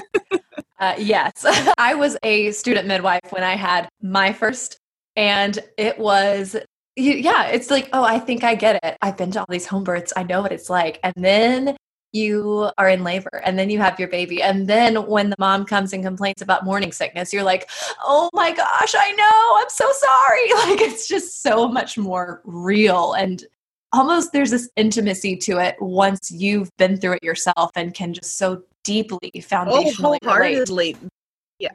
uh, 0.81 0.95
yes, 0.97 1.45
I 1.77 1.95
was 1.95 2.17
a 2.23 2.51
student 2.51 2.87
midwife 2.87 3.31
when 3.31 3.43
I 3.43 3.55
had 3.55 3.87
my 4.01 4.33
first, 4.33 4.77
and 5.15 5.57
it 5.77 5.97
was 5.97 6.57
yeah, 6.97 7.47
it's 7.47 7.71
like, 7.71 7.89
oh, 7.93 8.03
I 8.03 8.19
think 8.19 8.43
I 8.43 8.55
get 8.55 8.79
it. 8.83 8.97
I've 9.01 9.17
been 9.17 9.31
to 9.31 9.39
all 9.39 9.45
these 9.49 9.65
home 9.65 9.83
births. 9.83 10.11
I 10.15 10.23
know 10.23 10.41
what 10.41 10.51
it's 10.51 10.69
like. 10.69 10.99
And 11.03 11.13
then 11.15 11.77
you 12.11 12.69
are 12.77 12.89
in 12.89 13.03
labor 13.03 13.41
and 13.45 13.57
then 13.57 13.69
you 13.69 13.79
have 13.79 13.97
your 13.97 14.09
baby. 14.09 14.41
And 14.43 14.67
then 14.67 15.07
when 15.07 15.29
the 15.29 15.37
mom 15.39 15.65
comes 15.65 15.93
and 15.93 16.03
complains 16.03 16.41
about 16.41 16.65
morning 16.65 16.91
sickness, 16.91 17.31
you're 17.31 17.43
like, 17.43 17.69
oh 18.03 18.29
my 18.33 18.51
gosh, 18.51 18.93
I 18.93 19.11
know. 19.13 19.61
I'm 19.61 19.69
so 19.69 19.89
sorry. 19.91 20.71
Like 20.71 20.81
it's 20.81 21.07
just 21.07 21.41
so 21.41 21.67
much 21.67 21.97
more 21.97 22.41
real. 22.43 23.13
And 23.13 23.43
almost 23.93 24.33
there's 24.33 24.51
this 24.51 24.69
intimacy 24.75 25.37
to 25.37 25.59
it 25.59 25.75
once 25.79 26.29
you've 26.31 26.69
been 26.77 26.97
through 26.97 27.13
it 27.13 27.23
yourself 27.23 27.71
and 27.75 27.93
can 27.93 28.13
just 28.13 28.37
so 28.37 28.63
deeply 28.83 29.31
oh, 29.35 29.39
foundationally 29.39 30.17
oh, 30.23 30.27
wholeheartedly. 30.27 30.93
Relate. 30.93 30.97
Yeah. 31.59 31.69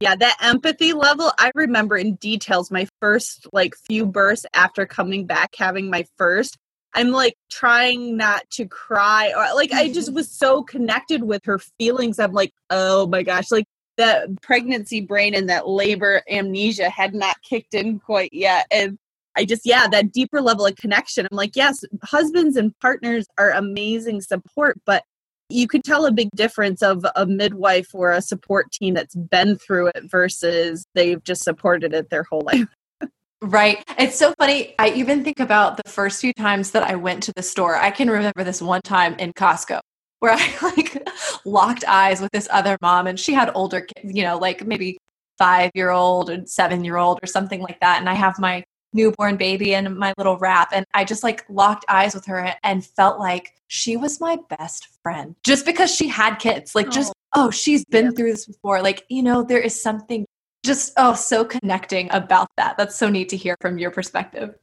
Yeah, 0.00 0.16
that 0.16 0.36
empathy 0.40 0.92
level, 0.92 1.32
I 1.38 1.52
remember 1.54 1.96
in 1.96 2.14
details 2.16 2.70
my 2.70 2.86
first 3.00 3.46
like 3.52 3.74
few 3.76 4.06
bursts 4.06 4.46
after 4.54 4.86
coming 4.86 5.26
back 5.26 5.54
having 5.56 5.90
my 5.90 6.04
first. 6.16 6.56
I'm 6.92 7.10
like 7.10 7.34
trying 7.50 8.16
not 8.16 8.48
to 8.52 8.66
cry 8.66 9.32
or 9.36 9.54
like 9.54 9.72
I 9.72 9.92
just 9.92 10.08
mm-hmm. 10.08 10.16
was 10.16 10.30
so 10.30 10.62
connected 10.62 11.22
with 11.22 11.44
her 11.44 11.60
feelings. 11.78 12.18
I'm 12.18 12.32
like, 12.32 12.52
"Oh 12.68 13.06
my 13.06 13.22
gosh, 13.22 13.52
like 13.52 13.66
that 13.96 14.42
pregnancy 14.42 15.00
brain 15.00 15.34
and 15.34 15.48
that 15.50 15.68
labor 15.68 16.22
amnesia 16.28 16.90
had 16.90 17.14
not 17.14 17.36
kicked 17.42 17.74
in 17.74 18.00
quite 18.00 18.32
yet." 18.32 18.66
And 18.72 18.98
I 19.36 19.44
just, 19.44 19.62
yeah, 19.64 19.86
that 19.88 20.12
deeper 20.12 20.40
level 20.40 20.66
of 20.66 20.76
connection. 20.76 21.26
I'm 21.30 21.36
like, 21.36 21.54
yes, 21.54 21.84
husbands 22.02 22.56
and 22.56 22.76
partners 22.80 23.26
are 23.38 23.52
amazing 23.52 24.20
support, 24.20 24.80
but 24.84 25.04
you 25.50 25.66
could 25.66 25.84
tell 25.84 26.06
a 26.06 26.12
big 26.12 26.30
difference 26.34 26.82
of 26.82 27.04
a 27.16 27.26
midwife 27.26 27.94
or 27.94 28.12
a 28.12 28.22
support 28.22 28.70
team 28.72 28.94
that's 28.94 29.14
been 29.14 29.56
through 29.56 29.88
it 29.88 30.04
versus 30.04 30.86
they've 30.94 31.22
just 31.24 31.42
supported 31.42 31.92
it 31.92 32.10
their 32.10 32.24
whole 32.24 32.42
life. 32.42 32.68
Right. 33.42 33.82
It's 33.98 34.16
so 34.16 34.34
funny. 34.38 34.74
I 34.78 34.90
even 34.90 35.24
think 35.24 35.40
about 35.40 35.78
the 35.82 35.90
first 35.90 36.20
few 36.20 36.34
times 36.34 36.72
that 36.72 36.82
I 36.82 36.94
went 36.94 37.22
to 37.22 37.32
the 37.34 37.42
store. 37.42 37.74
I 37.74 37.90
can 37.90 38.10
remember 38.10 38.44
this 38.44 38.60
one 38.60 38.82
time 38.82 39.14
in 39.14 39.32
Costco 39.32 39.80
where 40.18 40.32
I 40.38 40.54
like 40.60 41.08
locked 41.46 41.84
eyes 41.88 42.20
with 42.20 42.30
this 42.32 42.48
other 42.50 42.76
mom 42.82 43.06
and 43.06 43.18
she 43.18 43.32
had 43.32 43.50
older 43.54 43.80
kids, 43.80 44.14
you 44.14 44.22
know, 44.24 44.36
like 44.36 44.66
maybe 44.66 44.98
five 45.38 45.70
year 45.74 45.88
old 45.88 46.28
or 46.28 46.44
seven 46.44 46.84
year 46.84 46.98
old 46.98 47.18
or 47.22 47.26
something 47.26 47.62
like 47.62 47.80
that. 47.80 47.98
And 47.98 48.10
I 48.10 48.14
have 48.14 48.38
my 48.38 48.62
newborn 48.92 49.36
baby 49.36 49.74
in 49.74 49.96
my 49.96 50.12
little 50.18 50.38
wrap. 50.38 50.70
And 50.72 50.84
I 50.94 51.04
just 51.04 51.22
like 51.22 51.44
locked 51.48 51.84
eyes 51.88 52.14
with 52.14 52.26
her 52.26 52.54
and 52.62 52.84
felt 52.84 53.18
like 53.18 53.54
she 53.68 53.96
was 53.96 54.20
my 54.20 54.38
best 54.48 54.88
friend 55.02 55.34
just 55.44 55.64
because 55.64 55.94
she 55.94 56.08
had 56.08 56.36
kids. 56.36 56.74
Like, 56.74 56.90
just, 56.90 57.12
oh, 57.34 57.46
oh 57.46 57.50
she's 57.50 57.84
been 57.84 58.06
yeah. 58.06 58.10
through 58.12 58.32
this 58.32 58.46
before. 58.46 58.82
Like, 58.82 59.04
you 59.08 59.22
know, 59.22 59.42
there 59.42 59.60
is 59.60 59.80
something 59.80 60.26
just, 60.64 60.92
oh, 60.96 61.14
so 61.14 61.44
connecting 61.44 62.08
about 62.12 62.48
that. 62.56 62.76
That's 62.76 62.96
so 62.96 63.08
neat 63.08 63.28
to 63.30 63.36
hear 63.36 63.56
from 63.60 63.78
your 63.78 63.90
perspective. 63.90 64.54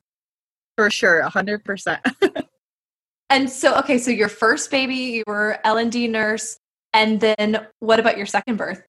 For 0.76 0.92
sure, 0.92 1.24
100%. 1.24 2.00
and 3.30 3.50
so, 3.50 3.76
okay, 3.80 3.98
so 3.98 4.12
your 4.12 4.30
first 4.30 4.70
baby, 4.70 4.96
you 4.96 5.24
were 5.26 5.60
L&D 5.64 6.08
nurse. 6.08 6.60
And 6.94 7.20
then 7.20 7.66
what 7.80 8.00
about 8.00 8.18
your 8.18 8.26
second 8.26 8.58
birth? 8.58 8.82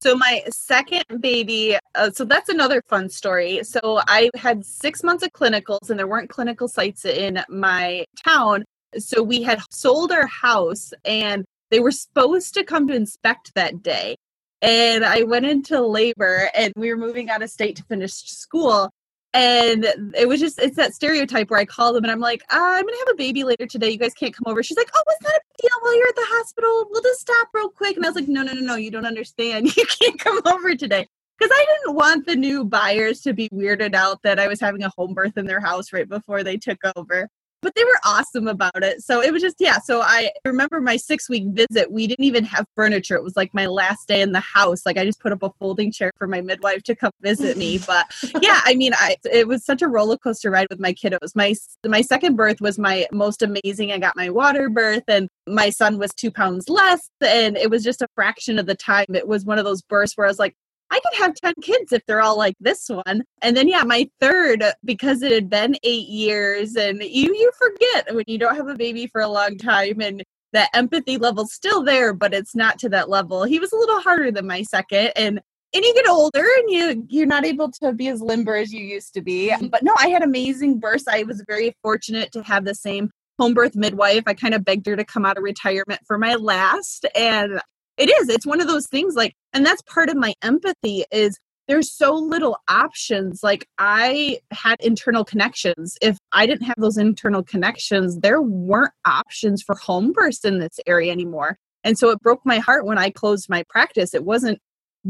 So 0.00 0.14
my 0.14 0.42
second 0.50 1.04
baby, 1.20 1.76
uh, 1.94 2.10
so 2.10 2.24
that's 2.24 2.48
another 2.48 2.82
fun 2.88 3.08
story. 3.08 3.64
So 3.64 4.00
I 4.06 4.30
had 4.34 4.64
six 4.64 5.02
months 5.02 5.24
of 5.24 5.32
clinicals, 5.32 5.88
and 5.90 5.98
there 5.98 6.06
weren't 6.06 6.30
clinical 6.30 6.68
sites 6.68 7.04
in 7.04 7.42
my 7.48 8.04
town. 8.24 8.64
So 8.98 9.22
we 9.22 9.42
had 9.42 9.60
sold 9.70 10.12
our 10.12 10.26
house, 10.26 10.92
and 11.04 11.44
they 11.70 11.80
were 11.80 11.90
supposed 11.90 12.54
to 12.54 12.64
come 12.64 12.86
to 12.88 12.94
inspect 12.94 13.54
that 13.54 13.82
day. 13.82 14.16
And 14.62 15.04
I 15.04 15.22
went 15.22 15.46
into 15.46 15.80
labor, 15.80 16.50
and 16.54 16.72
we 16.76 16.90
were 16.90 16.96
moving 16.98 17.30
out 17.30 17.42
of 17.42 17.50
state 17.50 17.76
to 17.76 17.84
finish 17.84 18.12
school 18.12 18.90
and 19.36 19.84
it 20.16 20.26
was 20.26 20.40
just 20.40 20.58
it's 20.58 20.76
that 20.76 20.94
stereotype 20.94 21.50
where 21.50 21.60
I 21.60 21.66
call 21.66 21.92
them 21.92 22.04
and 22.04 22.10
I'm 22.10 22.20
like, 22.20 22.42
uh, 22.50 22.56
I'm 22.58 22.86
gonna 22.86 22.96
have 23.06 23.12
a 23.12 23.16
baby 23.16 23.44
later 23.44 23.66
today. 23.66 23.90
You 23.90 23.98
guys 23.98 24.14
can't 24.14 24.34
come 24.34 24.50
over. 24.50 24.62
She's 24.62 24.78
like, 24.78 24.90
Oh, 24.96 25.02
it's 25.08 25.22
not 25.22 25.34
a 25.34 25.40
big 25.40 25.68
deal. 25.68 25.78
While 25.82 25.96
you're 25.96 26.08
at 26.08 26.16
the 26.16 26.26
hospital, 26.26 26.86
we'll 26.90 27.02
just 27.02 27.20
stop 27.20 27.48
real 27.52 27.68
quick. 27.68 27.96
And 27.96 28.06
I 28.06 28.08
was 28.08 28.16
like, 28.16 28.28
No, 28.28 28.42
no, 28.42 28.54
no, 28.54 28.62
no. 28.62 28.74
You 28.76 28.90
don't 28.90 29.06
understand. 29.06 29.70
You 29.76 29.84
can't 30.00 30.18
come 30.18 30.40
over 30.46 30.74
today 30.74 31.06
because 31.38 31.52
I 31.54 31.66
didn't 31.66 31.96
want 31.96 32.26
the 32.26 32.34
new 32.34 32.64
buyers 32.64 33.20
to 33.22 33.34
be 33.34 33.48
weirded 33.50 33.94
out 33.94 34.22
that 34.22 34.38
I 34.40 34.48
was 34.48 34.58
having 34.58 34.82
a 34.84 34.90
home 34.96 35.12
birth 35.12 35.36
in 35.36 35.44
their 35.44 35.60
house 35.60 35.92
right 35.92 36.08
before 36.08 36.42
they 36.42 36.56
took 36.56 36.78
over 36.96 37.28
but 37.62 37.74
they 37.74 37.84
were 37.84 37.98
awesome 38.04 38.48
about 38.48 38.82
it. 38.82 39.02
So 39.02 39.22
it 39.22 39.32
was 39.32 39.42
just, 39.42 39.56
yeah. 39.58 39.78
So 39.78 40.00
I 40.00 40.30
remember 40.44 40.80
my 40.80 40.96
six 40.96 41.28
week 41.28 41.44
visit, 41.48 41.90
we 41.90 42.06
didn't 42.06 42.24
even 42.24 42.44
have 42.44 42.66
furniture. 42.74 43.16
It 43.16 43.22
was 43.22 43.36
like 43.36 43.52
my 43.54 43.66
last 43.66 44.08
day 44.08 44.20
in 44.20 44.32
the 44.32 44.40
house. 44.40 44.84
Like 44.86 44.96
I 44.96 45.04
just 45.04 45.20
put 45.20 45.32
up 45.32 45.42
a 45.42 45.50
folding 45.58 45.90
chair 45.90 46.12
for 46.18 46.26
my 46.26 46.40
midwife 46.40 46.82
to 46.84 46.94
come 46.94 47.12
visit 47.20 47.56
me. 47.56 47.80
But 47.86 48.06
yeah, 48.42 48.60
I 48.64 48.74
mean, 48.74 48.92
I, 48.94 49.16
it 49.30 49.46
was 49.46 49.64
such 49.64 49.80
a 49.80 49.86
roller 49.86 50.16
coaster 50.16 50.50
ride 50.50 50.66
with 50.70 50.80
my 50.80 50.92
kiddos. 50.92 51.36
My, 51.36 51.54
my 51.86 52.00
second 52.00 52.34
birth 52.34 52.60
was 52.60 52.78
my 52.78 53.06
most 53.12 53.42
amazing. 53.42 53.92
I 53.92 53.98
got 53.98 54.16
my 54.16 54.28
water 54.28 54.68
birth 54.68 55.04
and 55.06 55.28
my 55.46 55.70
son 55.70 55.98
was 55.98 56.12
two 56.12 56.32
pounds 56.32 56.68
less. 56.68 57.08
And 57.20 57.56
it 57.56 57.70
was 57.70 57.84
just 57.84 58.02
a 58.02 58.08
fraction 58.14 58.58
of 58.58 58.66
the 58.66 58.74
time. 58.74 59.06
It 59.14 59.28
was 59.28 59.44
one 59.44 59.58
of 59.58 59.64
those 59.64 59.82
births 59.82 60.16
where 60.16 60.26
I 60.26 60.30
was 60.30 60.38
like, 60.38 60.56
I 60.90 61.00
could 61.00 61.18
have 61.18 61.34
10 61.34 61.54
kids 61.62 61.92
if 61.92 62.02
they're 62.06 62.20
all 62.20 62.38
like 62.38 62.56
this 62.60 62.88
one. 62.88 63.22
And 63.42 63.56
then 63.56 63.68
yeah, 63.68 63.82
my 63.82 64.08
third 64.20 64.64
because 64.84 65.22
it 65.22 65.32
had 65.32 65.50
been 65.50 65.76
8 65.82 66.08
years 66.08 66.76
and 66.76 67.02
you 67.02 67.34
you 67.34 67.50
forget 67.58 68.14
when 68.14 68.24
you 68.26 68.38
don't 68.38 68.56
have 68.56 68.68
a 68.68 68.74
baby 68.74 69.06
for 69.06 69.20
a 69.20 69.28
long 69.28 69.58
time 69.58 70.00
and 70.00 70.22
that 70.52 70.70
empathy 70.74 71.18
level's 71.18 71.52
still 71.52 71.82
there 71.82 72.14
but 72.14 72.32
it's 72.32 72.54
not 72.54 72.78
to 72.80 72.88
that 72.90 73.08
level. 73.10 73.44
He 73.44 73.58
was 73.58 73.72
a 73.72 73.76
little 73.76 74.00
harder 74.00 74.30
than 74.30 74.46
my 74.46 74.62
second 74.62 75.12
and 75.16 75.40
and 75.74 75.84
you 75.84 75.94
get 75.94 76.08
older 76.08 76.46
and 76.58 76.70
you 76.70 77.06
you're 77.08 77.26
not 77.26 77.44
able 77.44 77.70
to 77.82 77.92
be 77.92 78.08
as 78.08 78.22
limber 78.22 78.56
as 78.56 78.72
you 78.72 78.84
used 78.84 79.12
to 79.14 79.22
be. 79.22 79.52
But 79.70 79.82
no, 79.82 79.94
I 79.98 80.08
had 80.08 80.22
amazing 80.22 80.78
births. 80.78 81.04
I 81.08 81.24
was 81.24 81.42
very 81.46 81.74
fortunate 81.82 82.32
to 82.32 82.42
have 82.42 82.64
the 82.64 82.74
same 82.74 83.10
home 83.38 83.54
birth 83.54 83.74
midwife. 83.74 84.22
I 84.26 84.34
kind 84.34 84.54
of 84.54 84.64
begged 84.64 84.86
her 84.86 84.96
to 84.96 85.04
come 85.04 85.26
out 85.26 85.36
of 85.36 85.42
retirement 85.42 86.00
for 86.06 86.18
my 86.18 86.36
last 86.36 87.04
and 87.14 87.60
it 87.96 88.10
is 88.10 88.28
it's 88.28 88.46
one 88.46 88.60
of 88.60 88.66
those 88.66 88.86
things 88.86 89.14
like 89.14 89.34
and 89.52 89.64
that's 89.64 89.82
part 89.82 90.08
of 90.08 90.16
my 90.16 90.34
empathy 90.42 91.04
is 91.10 91.38
there's 91.68 91.92
so 91.92 92.14
little 92.14 92.58
options 92.68 93.40
like 93.42 93.66
i 93.78 94.38
had 94.52 94.76
internal 94.80 95.24
connections. 95.24 95.96
If 96.02 96.18
i 96.32 96.46
didn't 96.46 96.66
have 96.66 96.76
those 96.78 96.98
internal 96.98 97.42
connections 97.42 98.18
there 98.18 98.40
weren't 98.42 98.92
options 99.04 99.62
for 99.62 99.74
home 99.76 100.12
births 100.12 100.44
in 100.44 100.58
this 100.58 100.78
area 100.86 101.12
anymore. 101.12 101.58
And 101.84 101.96
so 101.96 102.10
it 102.10 102.20
broke 102.20 102.44
my 102.44 102.58
heart 102.58 102.86
when 102.86 102.98
i 102.98 103.10
closed 103.10 103.48
my 103.48 103.64
practice. 103.68 104.14
It 104.14 104.24
wasn't 104.24 104.60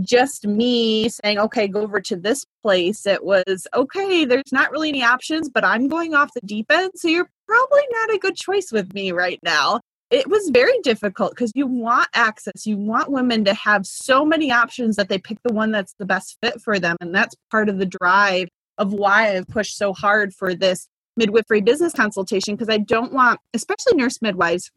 just 0.02 0.46
me 0.46 1.08
saying 1.08 1.38
okay 1.38 1.68
go 1.68 1.80
over 1.80 2.00
to 2.02 2.16
this 2.16 2.44
place. 2.62 3.06
It 3.06 3.24
was 3.24 3.66
okay 3.74 4.24
there's 4.24 4.52
not 4.52 4.70
really 4.70 4.90
any 4.90 5.02
options 5.02 5.48
but 5.48 5.64
i'm 5.64 5.88
going 5.88 6.14
off 6.14 6.30
the 6.34 6.40
deep 6.42 6.66
end 6.70 6.92
so 6.96 7.08
you're 7.08 7.30
probably 7.46 7.82
not 7.90 8.14
a 8.14 8.18
good 8.18 8.36
choice 8.36 8.70
with 8.72 8.92
me 8.94 9.12
right 9.12 9.40
now 9.42 9.80
it 10.10 10.28
was 10.28 10.50
very 10.50 10.78
difficult 10.82 11.30
because 11.30 11.50
you 11.54 11.66
want 11.66 12.08
access. 12.14 12.66
You 12.66 12.76
want 12.76 13.10
women 13.10 13.44
to 13.44 13.54
have 13.54 13.86
so 13.86 14.24
many 14.24 14.52
options 14.52 14.96
that 14.96 15.08
they 15.08 15.18
pick 15.18 15.38
the 15.42 15.52
one 15.52 15.72
that's 15.72 15.94
the 15.98 16.06
best 16.06 16.38
fit 16.42 16.60
for 16.60 16.78
them. 16.78 16.96
And 17.00 17.14
that's 17.14 17.34
part 17.50 17.68
of 17.68 17.78
the 17.78 17.86
drive 17.86 18.48
of 18.78 18.92
why 18.92 19.36
I've 19.36 19.48
pushed 19.48 19.76
so 19.76 19.92
hard 19.92 20.32
for 20.32 20.54
this 20.54 20.86
midwifery 21.16 21.60
business 21.60 21.92
consultation 21.92 22.54
because 22.54 22.68
I 22.68 22.78
don't 22.78 23.12
want, 23.12 23.40
especially 23.54 23.96
nurse 23.96 24.22
midwives, 24.22 24.70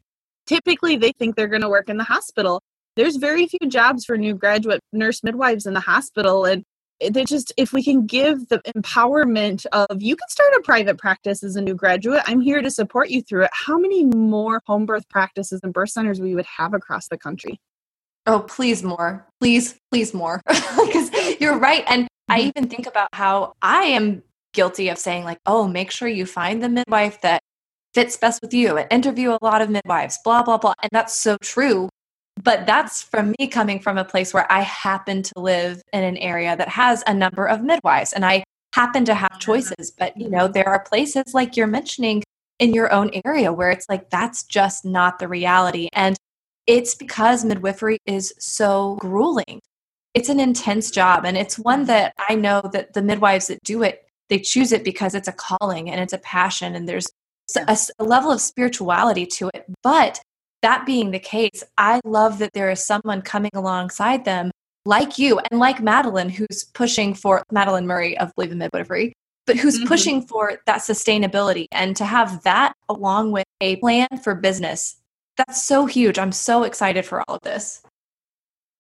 typically 0.48 0.96
they 0.96 1.12
think 1.12 1.36
they're 1.36 1.48
going 1.48 1.62
to 1.62 1.70
work 1.70 1.90
in 1.90 1.98
the 1.98 2.04
hospital. 2.04 2.62
There's 2.96 3.18
very 3.18 3.46
few 3.46 3.70
jobs 3.70 4.06
for 4.06 4.18
new 4.18 4.34
graduate 4.34 4.82
nurse 4.92 5.24
midwives 5.24 5.66
in 5.66 5.74
the 5.74 5.80
hospital. 5.80 6.46
And 6.46 6.64
they 7.12 7.24
just 7.24 7.54
if 7.58 7.74
we 7.74 7.84
can 7.84 8.06
give 8.06 8.48
the 8.50 8.60
empowerment 8.76 9.66
of 9.72 10.02
you 10.02 10.16
can 10.16 10.28
start 10.30 10.52
a 10.58 10.62
private 10.62 10.98
practice 10.98 11.44
as 11.44 11.56
a 11.56 11.62
new 11.62 11.74
graduate 11.74 12.22
i'm 12.26 12.42
here 12.42 12.62
to 12.62 12.70
support 12.70 13.10
you 13.10 13.22
through 13.22 13.44
it 13.44 13.52
how 13.54 13.78
many 13.78 14.06
more 14.06 14.62
home 14.66 14.86
birth 14.86 15.08
practices 15.10 15.60
and 15.64 15.74
birth 15.74 15.90
centers 15.90 16.20
we 16.20 16.36
would 16.36 16.46
have 16.46 16.74
across 16.74 17.08
the 17.08 17.18
country? 17.18 17.60
Oh 18.26 18.42
please 18.42 18.84
more. 18.84 19.28
Please 19.40 19.80
please 19.92 20.14
more. 20.14 20.42
Because 20.50 21.40
you're 21.40 21.58
right 21.58 21.84
and 21.88 22.04
mm-hmm. 22.04 22.32
i 22.34 22.40
even 22.40 22.68
think 22.68 22.88
about 22.88 23.10
how 23.14 23.54
i 23.62 23.84
am 23.84 24.24
guilty 24.54 24.90
of 24.90 24.98
saying 24.98 25.24
like 25.24 25.40
oh 25.46 25.68
make 25.68 25.92
sure 25.92 26.08
you 26.08 26.26
find 26.26 26.64
the 26.64 26.70
midwife 26.70 27.22
that 27.22 27.42
fits 27.94 28.18
best 28.18 28.42
with 28.42 28.54
you 28.54 28.78
and 28.78 28.88
interview 28.92 29.32
a 29.32 29.40
lot 29.42 29.62
of 29.62 29.70
midwives 29.70 30.18
blah 30.24 30.42
blah 30.42 30.58
blah 30.58 30.74
and 30.82 30.90
that's 30.92 31.16
so 31.16 31.38
true 31.42 31.90
but 32.42 32.66
that's 32.66 33.02
from 33.02 33.36
me 33.38 33.48
coming 33.48 33.80
from 33.80 33.98
a 33.98 34.06
place 34.06 34.34
where 34.34 34.50
I 34.52 34.62
happen 34.62 35.24
to 35.24 35.40
live 35.40 35.82
in 35.92 36.04
an 36.04 36.18
area 36.18 36.56
that 36.56 36.70
has 36.70 37.04
a 37.06 37.14
number 37.14 37.46
of 37.46 37.64
midwives 37.64 38.14
and 38.14 38.26
I 38.26 38.44
happen 38.74 39.06
to 39.06 39.14
have 39.14 39.32
mm-hmm. 39.32 39.40
choices. 39.40 39.92
But, 39.98 40.16
you 40.18 40.30
know, 40.30 40.48
there 40.48 40.68
are 40.68 40.84
places 40.84 41.34
like 41.34 41.58
you're 41.58 41.68
mentioning 41.68 42.24
in 42.60 42.74
your 42.74 42.92
own 42.94 43.12
area 43.26 43.52
where 43.52 43.72
it's 43.72 43.88
like 43.90 44.10
that's 44.10 44.44
just 44.44 44.86
not 44.86 45.20
the 45.20 45.28
reality. 45.28 45.90
And 45.94 46.18
it's 46.66 46.96
because 46.96 47.44
midwifery 47.44 47.98
is 48.06 48.34
so 48.40 48.98
grueling. 49.00 49.60
It's 50.14 50.30
an 50.30 50.40
intense 50.40 50.92
job. 50.92 51.26
And 51.26 51.38
it's 51.38 51.58
one 51.60 51.86
that 51.86 52.14
I 52.30 52.36
know 52.36 52.62
that 52.74 52.94
the 52.94 53.02
midwives 53.02 53.48
that 53.48 53.64
do 53.64 53.84
it, 53.84 54.06
they 54.30 54.40
choose 54.40 54.72
it 54.72 54.84
because 54.84 55.16
it's 55.16 55.28
a 55.28 55.34
calling 55.34 55.90
and 55.90 56.00
it's 56.00 56.14
a 56.14 56.20
passion 56.20 56.76
and 56.76 56.88
there's 56.88 57.08
a, 57.56 57.78
a 57.98 58.04
level 58.04 58.32
of 58.32 58.40
spirituality 58.40 59.26
to 59.26 59.50
it. 59.54 59.66
But 59.84 60.22
that 60.62 60.86
being 60.86 61.12
the 61.12 61.20
case, 61.20 61.64
I 61.78 62.02
love 62.04 62.40
that 62.40 62.54
there 62.54 62.70
is 62.70 62.84
someone 62.84 63.22
coming 63.22 63.52
alongside 63.54 64.26
them 64.26 64.52
like 64.86 65.18
you 65.18 65.40
and 65.40 65.60
like 65.60 65.82
Madeline, 65.82 66.30
who's 66.30 66.66
pushing 66.74 67.14
for 67.14 67.44
Madeline 67.52 67.88
Murray 67.88 68.18
of 68.18 68.34
Believe 68.36 68.52
in 68.52 68.58
Midwifery, 68.58 69.14
but 69.46 69.58
who's 69.58 69.78
mm-hmm. 69.78 69.88
pushing 69.88 70.22
for 70.22 70.60
that 70.66 70.80
sustainability 70.80 71.66
and 71.72 71.96
to 71.96 72.06
have 72.06 72.44
that 72.44 72.74
along 72.88 73.32
with 73.32 73.46
a 73.62 73.76
plan 73.78 74.08
for 74.24 74.36
business. 74.36 74.98
That's 75.38 75.64
so 75.64 75.86
huge. 75.86 76.20
I'm 76.20 76.32
so 76.32 76.64
excited 76.64 77.06
for 77.06 77.24
all 77.28 77.36
of 77.36 77.42
this. 77.42 77.82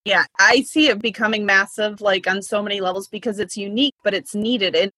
Yeah, 0.05 0.25
I 0.39 0.61
see 0.61 0.87
it 0.87 1.01
becoming 1.01 1.45
massive, 1.45 2.01
like 2.01 2.27
on 2.27 2.41
so 2.41 2.63
many 2.63 2.81
levels 2.81 3.07
because 3.07 3.39
it's 3.39 3.57
unique, 3.57 3.95
but 4.03 4.13
it's 4.13 4.33
needed. 4.33 4.75
And 4.75 4.91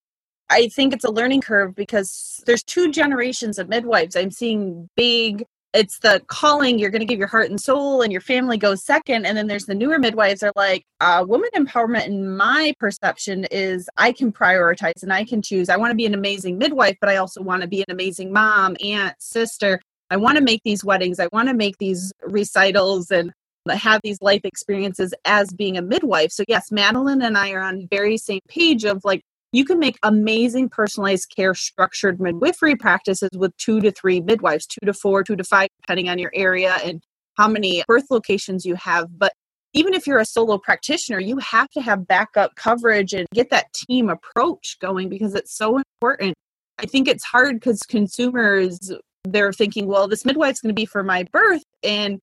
I 0.49 0.67
think 0.69 0.93
it's 0.93 1.03
a 1.03 1.11
learning 1.11 1.41
curve 1.41 1.75
because 1.75 2.41
there's 2.45 2.63
two 2.63 2.91
generations 2.91 3.59
of 3.59 3.67
midwives. 3.69 4.15
I'm 4.15 4.31
seeing 4.31 4.89
big 4.95 5.45
it's 5.73 5.99
the 5.99 6.21
calling 6.27 6.77
you're 6.77 6.89
going 6.89 7.01
to 7.01 7.05
give 7.05 7.19
your 7.19 7.27
heart 7.27 7.49
and 7.49 7.59
soul 7.59 8.01
and 8.01 8.11
your 8.11 8.21
family 8.21 8.57
goes 8.57 8.83
second 8.83 9.25
and 9.25 9.37
then 9.37 9.47
there's 9.47 9.65
the 9.65 9.75
newer 9.75 9.97
midwives 9.97 10.43
are 10.43 10.51
like 10.55 10.83
uh, 10.99 11.23
woman 11.27 11.49
empowerment 11.55 12.07
in 12.07 12.35
my 12.35 12.73
perception 12.79 13.45
is 13.51 13.89
i 13.97 14.11
can 14.11 14.31
prioritize 14.31 15.01
and 15.01 15.13
i 15.13 15.23
can 15.23 15.41
choose. 15.41 15.69
I 15.69 15.77
want 15.77 15.91
to 15.91 15.95
be 15.95 16.05
an 16.05 16.13
amazing 16.13 16.57
midwife 16.57 16.97
but 16.99 17.09
i 17.09 17.17
also 17.17 17.41
want 17.41 17.61
to 17.61 17.67
be 17.67 17.81
an 17.81 17.91
amazing 17.91 18.31
mom 18.31 18.75
aunt 18.83 19.15
sister. 19.19 19.79
I 20.09 20.17
want 20.17 20.37
to 20.37 20.43
make 20.43 20.61
these 20.65 20.83
weddings. 20.83 21.21
I 21.21 21.29
want 21.31 21.47
to 21.47 21.53
make 21.53 21.77
these 21.77 22.11
recitals 22.21 23.11
and 23.11 23.31
have 23.69 24.01
these 24.03 24.21
life 24.21 24.41
experiences 24.43 25.13
as 25.23 25.53
being 25.53 25.77
a 25.77 25.81
midwife. 25.81 26.31
So 26.31 26.43
yes 26.47 26.71
madeline 26.71 27.21
and 27.21 27.37
i 27.37 27.51
are 27.51 27.61
on 27.61 27.87
very 27.89 28.17
same 28.17 28.41
page 28.49 28.83
of 28.83 29.05
like 29.05 29.21
you 29.51 29.65
can 29.65 29.79
make 29.79 29.97
amazing 30.03 30.69
personalized 30.69 31.33
care 31.35 31.53
structured 31.53 32.19
midwifery 32.19 32.75
practices 32.75 33.29
with 33.35 33.55
two 33.57 33.81
to 33.81 33.91
three 33.91 34.21
midwives, 34.21 34.65
two 34.65 34.85
to 34.85 34.93
four, 34.93 35.23
two 35.23 35.35
to 35.35 35.43
five, 35.43 35.67
depending 35.81 36.09
on 36.09 36.17
your 36.17 36.31
area 36.33 36.77
and 36.83 37.01
how 37.37 37.47
many 37.47 37.83
birth 37.87 38.05
locations 38.09 38.65
you 38.65 38.75
have. 38.75 39.07
But 39.17 39.33
even 39.73 39.93
if 39.93 40.05
you're 40.05 40.19
a 40.19 40.25
solo 40.25 40.57
practitioner, 40.57 41.19
you 41.19 41.37
have 41.37 41.69
to 41.69 41.81
have 41.81 42.07
backup 42.07 42.55
coverage 42.55 43.13
and 43.13 43.27
get 43.33 43.49
that 43.51 43.71
team 43.73 44.09
approach 44.09 44.77
going 44.79 45.09
because 45.09 45.33
it's 45.33 45.55
so 45.55 45.77
important. 45.77 46.35
I 46.77 46.85
think 46.85 47.07
it's 47.07 47.23
hard 47.23 47.55
because 47.55 47.79
consumers, 47.81 48.91
they're 49.23 49.53
thinking, 49.53 49.87
well, 49.87 50.07
this 50.07 50.25
midwife's 50.25 50.61
going 50.61 50.73
to 50.73 50.79
be 50.79 50.85
for 50.85 51.03
my 51.03 51.23
birth. 51.31 51.63
And 51.83 52.19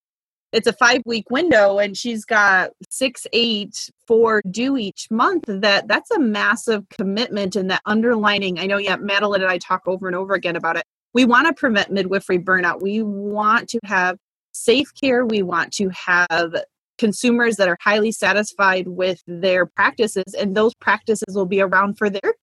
it's 0.52 0.66
a 0.66 0.72
five 0.72 1.02
week 1.04 1.30
window 1.30 1.78
and 1.78 1.96
she's 1.96 2.24
got 2.24 2.70
six 2.90 3.26
eight 3.32 3.90
four 4.06 4.42
due 4.50 4.76
each 4.76 5.10
month 5.10 5.44
that 5.46 5.86
that's 5.88 6.10
a 6.10 6.18
massive 6.18 6.88
commitment 6.88 7.56
and 7.56 7.70
that 7.70 7.82
underlining 7.84 8.58
i 8.58 8.66
know 8.66 8.78
yeah 8.78 8.96
madeline 8.96 9.42
and 9.42 9.50
i 9.50 9.58
talk 9.58 9.82
over 9.86 10.06
and 10.06 10.16
over 10.16 10.34
again 10.34 10.56
about 10.56 10.76
it. 10.76 10.84
We 11.14 11.24
want 11.24 11.46
to 11.46 11.52
prevent 11.52 11.90
midwifery 11.90 12.38
burnout. 12.38 12.80
We 12.80 13.02
want 13.02 13.68
to 13.70 13.80
have 13.84 14.18
safe 14.52 14.92
care. 14.94 15.24
We 15.24 15.42
want 15.42 15.72
to 15.74 15.88
have 15.88 16.54
consumers 16.98 17.56
that 17.56 17.68
are 17.68 17.78
highly 17.80 18.12
satisfied 18.12 18.88
with 18.88 19.22
their 19.26 19.66
practices 19.66 20.34
and 20.34 20.56
those 20.56 20.74
practices 20.74 21.34
will 21.34 21.46
be 21.46 21.60
around 21.60 21.96
for 21.96 22.10
their 22.10 22.34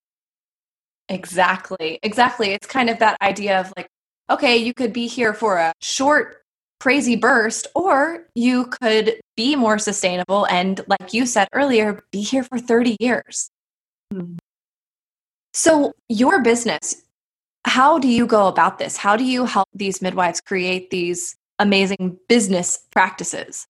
exactly. 1.10 2.00
Exactly. 2.04 2.52
It's 2.52 2.66
kind 2.66 2.90
of 2.90 3.00
that 3.00 3.18
idea 3.22 3.60
of 3.60 3.74
like 3.76 3.88
okay 4.30 4.58
you 4.58 4.74
could 4.74 4.94
be 4.94 5.08
here 5.08 5.34
for 5.34 5.58
a 5.58 5.74
short 5.82 6.45
crazy 6.80 7.16
burst, 7.16 7.68
or 7.76 8.28
you 8.36 8.66
could 8.66 9.20
be 9.36 9.56
more 9.56 9.80
sustainable 9.80 10.46
and, 10.48 10.82
like 10.88 11.14
you 11.14 11.26
said 11.26 11.48
earlier, 11.54 12.04
be 12.12 12.22
here 12.22 12.44
for 12.44 12.60
30 12.60 12.98
years. 13.00 13.50
Mm-hmm. 14.14 14.36
So, 15.54 15.94
your 16.10 16.42
business, 16.42 17.04
how 17.66 17.98
do 17.98 18.08
you 18.08 18.28
go 18.28 18.48
about 18.48 18.78
this? 18.78 18.98
How 18.98 19.16
do 19.16 19.24
you 19.24 19.46
help 19.46 19.70
these 19.74 20.02
midwives 20.02 20.42
create 20.42 20.90
these 20.90 21.36
amazing 21.60 22.20
business 22.28 22.80
practices? 22.92 23.68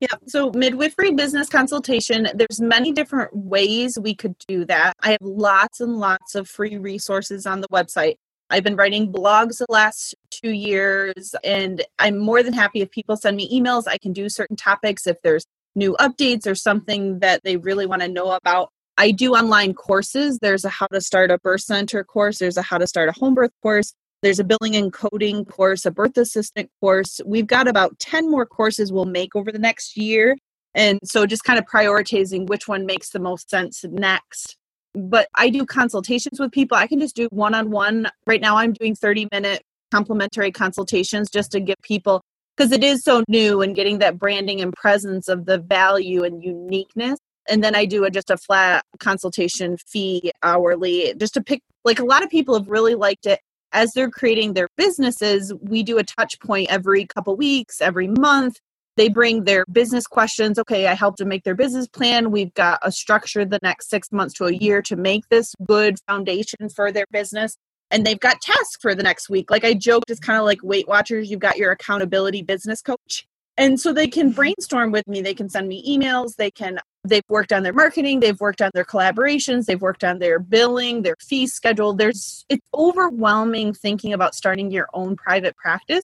Yeah, 0.00 0.14
so 0.26 0.52
midwifery 0.54 1.12
business 1.12 1.48
consultation, 1.48 2.28
there's 2.32 2.60
many 2.60 2.92
different 2.92 3.34
ways 3.34 3.98
we 3.98 4.14
could 4.14 4.36
do 4.46 4.64
that. 4.66 4.94
I 5.02 5.10
have 5.10 5.22
lots 5.22 5.80
and 5.80 5.96
lots 5.96 6.36
of 6.36 6.48
free 6.48 6.78
resources 6.78 7.46
on 7.46 7.60
the 7.60 7.68
website. 7.68 8.16
I've 8.50 8.64
been 8.64 8.76
writing 8.76 9.12
blogs 9.12 9.58
the 9.58 9.66
last 9.68 10.14
two 10.30 10.50
years, 10.50 11.34
and 11.44 11.84
I'm 11.98 12.18
more 12.18 12.42
than 12.42 12.54
happy 12.54 12.80
if 12.80 12.90
people 12.90 13.16
send 13.16 13.36
me 13.36 13.48
emails. 13.52 13.84
I 13.86 13.98
can 13.98 14.12
do 14.12 14.28
certain 14.28 14.56
topics 14.56 15.06
if 15.06 15.20
there's 15.22 15.44
new 15.74 15.96
updates 16.00 16.46
or 16.46 16.54
something 16.54 17.18
that 17.18 17.42
they 17.44 17.56
really 17.56 17.86
want 17.86 18.02
to 18.02 18.08
know 18.08 18.30
about. 18.32 18.70
I 18.96 19.10
do 19.10 19.34
online 19.34 19.74
courses. 19.74 20.38
There's 20.40 20.64
a 20.64 20.70
how 20.70 20.86
to 20.88 21.00
start 21.00 21.30
a 21.30 21.38
birth 21.38 21.60
center 21.60 22.02
course, 22.02 22.38
there's 22.38 22.56
a 22.56 22.62
how 22.62 22.78
to 22.78 22.86
start 22.86 23.08
a 23.08 23.12
home 23.12 23.34
birth 23.34 23.52
course, 23.62 23.92
there's 24.22 24.40
a 24.40 24.44
billing 24.44 24.76
and 24.76 24.92
coding 24.92 25.44
course, 25.44 25.84
a 25.84 25.90
birth 25.90 26.16
assistant 26.16 26.70
course. 26.80 27.20
We've 27.24 27.46
got 27.46 27.68
about 27.68 27.98
10 27.98 28.30
more 28.30 28.46
courses 28.46 28.92
we'll 28.92 29.04
make 29.04 29.36
over 29.36 29.52
the 29.52 29.58
next 29.58 29.96
year. 29.96 30.36
And 30.74 30.98
so 31.04 31.26
just 31.26 31.44
kind 31.44 31.58
of 31.58 31.66
prioritizing 31.66 32.48
which 32.48 32.66
one 32.66 32.86
makes 32.86 33.10
the 33.10 33.20
most 33.20 33.50
sense 33.50 33.84
next 33.84 34.56
but 34.94 35.28
I 35.36 35.50
do 35.50 35.66
consultations 35.66 36.40
with 36.40 36.52
people. 36.52 36.76
I 36.76 36.86
can 36.86 37.00
just 37.00 37.16
do 37.16 37.28
one 37.30 37.54
on 37.54 37.70
one. 37.70 38.08
Right 38.26 38.40
now, 38.40 38.56
I'm 38.56 38.72
doing 38.72 38.94
30 38.94 39.28
minute 39.32 39.62
complimentary 39.92 40.52
consultations 40.52 41.30
just 41.30 41.52
to 41.52 41.60
get 41.60 41.80
people, 41.82 42.22
because 42.56 42.72
it 42.72 42.84
is 42.84 43.02
so 43.02 43.24
new 43.28 43.62
and 43.62 43.74
getting 43.74 43.98
that 43.98 44.18
branding 44.18 44.60
and 44.60 44.72
presence 44.72 45.28
of 45.28 45.46
the 45.46 45.58
value 45.58 46.24
and 46.24 46.42
uniqueness. 46.42 47.18
And 47.48 47.64
then 47.64 47.74
I 47.74 47.86
do 47.86 48.04
a, 48.04 48.10
just 48.10 48.30
a 48.30 48.36
flat 48.36 48.84
consultation 48.98 49.78
fee 49.78 50.32
hourly 50.42 51.14
just 51.16 51.34
to 51.34 51.42
pick, 51.42 51.62
like 51.84 51.98
a 51.98 52.04
lot 52.04 52.22
of 52.22 52.28
people 52.28 52.54
have 52.54 52.68
really 52.68 52.94
liked 52.94 53.24
it 53.26 53.40
as 53.72 53.92
they're 53.92 54.10
creating 54.10 54.52
their 54.52 54.68
businesses. 54.76 55.52
We 55.62 55.82
do 55.82 55.98
a 55.98 56.04
touch 56.04 56.38
point 56.40 56.70
every 56.70 57.06
couple 57.06 57.36
weeks, 57.36 57.80
every 57.80 58.08
month 58.08 58.58
they 58.98 59.08
bring 59.08 59.44
their 59.44 59.64
business 59.70 60.06
questions. 60.06 60.58
Okay, 60.58 60.86
I 60.86 60.94
helped 60.94 61.18
them 61.18 61.28
make 61.28 61.44
their 61.44 61.54
business 61.54 61.86
plan. 61.86 62.30
We've 62.30 62.52
got 62.54 62.80
a 62.82 62.90
structure 62.90 63.44
the 63.44 63.60
next 63.62 63.88
six 63.88 64.10
months 64.12 64.34
to 64.34 64.46
a 64.46 64.52
year 64.52 64.82
to 64.82 64.96
make 64.96 65.28
this 65.28 65.54
good 65.64 65.96
foundation 66.06 66.68
for 66.68 66.90
their 66.92 67.06
business. 67.10 67.56
And 67.90 68.04
they've 68.04 68.20
got 68.20 68.40
tasks 68.40 68.76
for 68.80 68.94
the 68.94 69.02
next 69.02 69.30
week. 69.30 69.50
Like 69.50 69.64
I 69.64 69.74
joked, 69.74 70.10
it's 70.10 70.20
kind 70.20 70.38
of 70.38 70.44
like 70.44 70.62
Weight 70.62 70.88
Watchers, 70.88 71.30
you've 71.30 71.40
got 71.40 71.56
your 71.56 71.70
accountability 71.70 72.42
business 72.42 72.82
coach. 72.82 73.26
And 73.56 73.80
so 73.80 73.92
they 73.92 74.06
can 74.06 74.30
brainstorm 74.30 74.92
with 74.92 75.06
me. 75.08 75.20
They 75.20 75.34
can 75.34 75.48
send 75.48 75.66
me 75.66 75.82
emails. 75.88 76.36
They 76.36 76.50
can, 76.50 76.78
they've 77.02 77.24
worked 77.28 77.52
on 77.52 77.64
their 77.64 77.72
marketing. 77.72 78.20
They've 78.20 78.38
worked 78.38 78.62
on 78.62 78.70
their 78.72 78.84
collaborations. 78.84 79.64
They've 79.64 79.80
worked 79.80 80.04
on 80.04 80.20
their 80.20 80.38
billing, 80.38 81.02
their 81.02 81.16
fee 81.20 81.48
schedule. 81.48 81.92
There's, 81.92 82.44
it's 82.48 82.66
overwhelming 82.72 83.74
thinking 83.74 84.12
about 84.12 84.36
starting 84.36 84.70
your 84.70 84.88
own 84.92 85.16
private 85.16 85.56
practice 85.56 86.02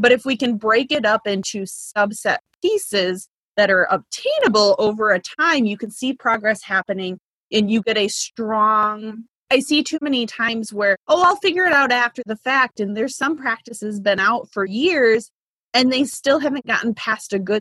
but 0.00 0.12
if 0.12 0.24
we 0.24 0.36
can 0.36 0.56
break 0.56 0.90
it 0.90 1.04
up 1.04 1.26
into 1.26 1.64
subset 1.64 2.38
pieces 2.62 3.28
that 3.56 3.70
are 3.70 3.86
obtainable 3.90 4.74
over 4.78 5.10
a 5.10 5.20
time, 5.20 5.66
you 5.66 5.76
can 5.76 5.90
see 5.90 6.14
progress 6.14 6.62
happening 6.62 7.18
and 7.52 7.70
you 7.70 7.82
get 7.82 7.98
a 7.98 8.08
strong. 8.08 9.24
I 9.50 9.60
see 9.60 9.82
too 9.82 9.98
many 10.00 10.24
times 10.24 10.72
where, 10.72 10.96
oh, 11.06 11.22
I'll 11.22 11.36
figure 11.36 11.66
it 11.66 11.72
out 11.74 11.92
after 11.92 12.22
the 12.24 12.36
fact. 12.36 12.80
And 12.80 12.96
there's 12.96 13.16
some 13.16 13.36
practices 13.36 14.00
been 14.00 14.20
out 14.20 14.48
for 14.50 14.64
years 14.64 15.30
and 15.74 15.92
they 15.92 16.04
still 16.04 16.38
haven't 16.38 16.66
gotten 16.66 16.94
past 16.94 17.34
a 17.34 17.38
good 17.38 17.60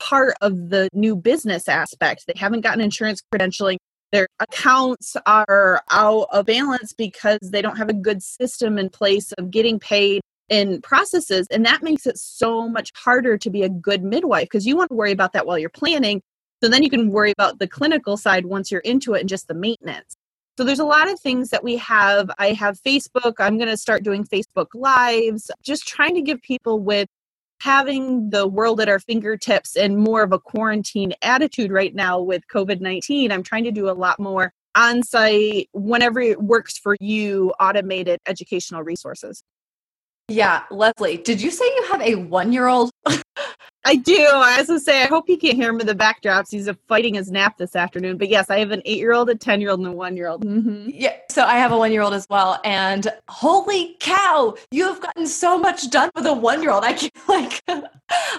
part 0.00 0.34
of 0.40 0.70
the 0.70 0.88
new 0.92 1.14
business 1.14 1.68
aspect. 1.68 2.24
They 2.26 2.34
haven't 2.36 2.62
gotten 2.62 2.80
insurance 2.80 3.22
credentialing. 3.32 3.76
Their 4.10 4.26
accounts 4.40 5.16
are 5.26 5.82
out 5.90 6.28
of 6.32 6.46
balance 6.46 6.92
because 6.92 7.38
they 7.42 7.62
don't 7.62 7.76
have 7.76 7.90
a 7.90 7.94
good 7.94 8.22
system 8.22 8.78
in 8.78 8.88
place 8.88 9.32
of 9.32 9.50
getting 9.50 9.78
paid 9.78 10.22
in 10.48 10.80
processes 10.80 11.46
and 11.50 11.64
that 11.64 11.82
makes 11.82 12.06
it 12.06 12.18
so 12.18 12.68
much 12.68 12.92
harder 12.94 13.36
to 13.36 13.50
be 13.50 13.62
a 13.62 13.68
good 13.68 14.02
midwife 14.02 14.44
because 14.44 14.66
you 14.66 14.76
want 14.76 14.88
to 14.88 14.94
worry 14.94 15.12
about 15.12 15.32
that 15.32 15.46
while 15.46 15.58
you're 15.58 15.68
planning 15.68 16.22
so 16.62 16.68
then 16.68 16.82
you 16.82 16.90
can 16.90 17.10
worry 17.10 17.30
about 17.30 17.58
the 17.58 17.68
clinical 17.68 18.16
side 18.16 18.46
once 18.46 18.70
you're 18.70 18.80
into 18.80 19.14
it 19.14 19.20
and 19.20 19.28
just 19.28 19.48
the 19.48 19.54
maintenance. 19.54 20.16
So 20.56 20.64
there's 20.64 20.80
a 20.80 20.84
lot 20.84 21.08
of 21.08 21.20
things 21.20 21.50
that 21.50 21.62
we 21.62 21.76
have. 21.76 22.30
I 22.38 22.52
have 22.52 22.80
facebook. 22.80 23.34
I'm 23.38 23.58
going 23.58 23.68
to 23.68 23.76
start 23.76 24.02
doing 24.02 24.24
facebook 24.24 24.68
lives 24.74 25.50
just 25.62 25.86
trying 25.86 26.14
to 26.16 26.22
give 26.22 26.42
people 26.42 26.80
with 26.80 27.08
having 27.60 28.30
the 28.30 28.46
world 28.46 28.80
at 28.80 28.88
our 28.88 28.98
fingertips 29.00 29.76
and 29.76 29.98
more 29.98 30.22
of 30.22 30.32
a 30.32 30.38
quarantine 30.38 31.12
attitude 31.22 31.72
right 31.72 31.92
now 31.92 32.20
with 32.20 32.40
covid-19 32.54 33.32
i'm 33.32 33.42
trying 33.42 33.64
to 33.64 33.72
do 33.72 33.90
a 33.90 33.90
lot 33.90 34.20
more 34.20 34.52
on 34.76 35.02
site 35.02 35.68
whenever 35.72 36.20
it 36.20 36.40
works 36.40 36.78
for 36.78 36.96
you 37.00 37.52
automated 37.58 38.20
educational 38.26 38.84
resources 38.84 39.42
yeah, 40.28 40.64
Leslie, 40.70 41.16
did 41.16 41.40
you 41.40 41.50
say 41.50 41.64
you 41.64 41.84
have 41.90 42.02
a 42.02 42.14
one 42.16 42.52
year 42.52 42.68
old? 42.68 42.90
I 43.84 43.96
do. 43.96 44.18
I 44.18 44.58
was 44.58 44.66
going 44.66 44.78
to 44.78 44.84
say, 44.84 45.02
I 45.02 45.06
hope 45.06 45.30
you 45.30 45.38
can't 45.38 45.56
hear 45.56 45.70
him 45.70 45.80
in 45.80 45.86
the 45.86 45.94
backdrops. 45.94 46.50
He's 46.50 46.68
fighting 46.86 47.14
his 47.14 47.30
nap 47.30 47.56
this 47.56 47.74
afternoon. 47.74 48.18
But 48.18 48.28
yes, 48.28 48.50
I 48.50 48.58
have 48.58 48.70
an 48.70 48.82
eight 48.84 48.98
year 48.98 49.14
old, 49.14 49.30
a 49.30 49.34
10 49.34 49.62
year 49.62 49.70
old, 49.70 49.80
and 49.80 49.88
a 49.88 49.92
one 49.92 50.14
year 50.14 50.28
old. 50.28 50.44
Mm-hmm. 50.44 50.90
Yeah. 50.92 51.16
So 51.30 51.42
I 51.42 51.54
have 51.54 51.72
a 51.72 51.78
one 51.78 51.90
year 51.90 52.02
old 52.02 52.12
as 52.12 52.26
well. 52.28 52.60
And 52.64 53.08
holy 53.30 53.96
cow, 54.00 54.56
you 54.70 54.84
have 54.84 55.00
gotten 55.00 55.26
so 55.26 55.56
much 55.56 55.88
done 55.88 56.10
with 56.14 56.26
a 56.26 56.34
one 56.34 56.60
year 56.60 56.72
old. 56.72 56.84
I 56.84 56.92
can't, 56.92 57.12
like, 57.28 57.62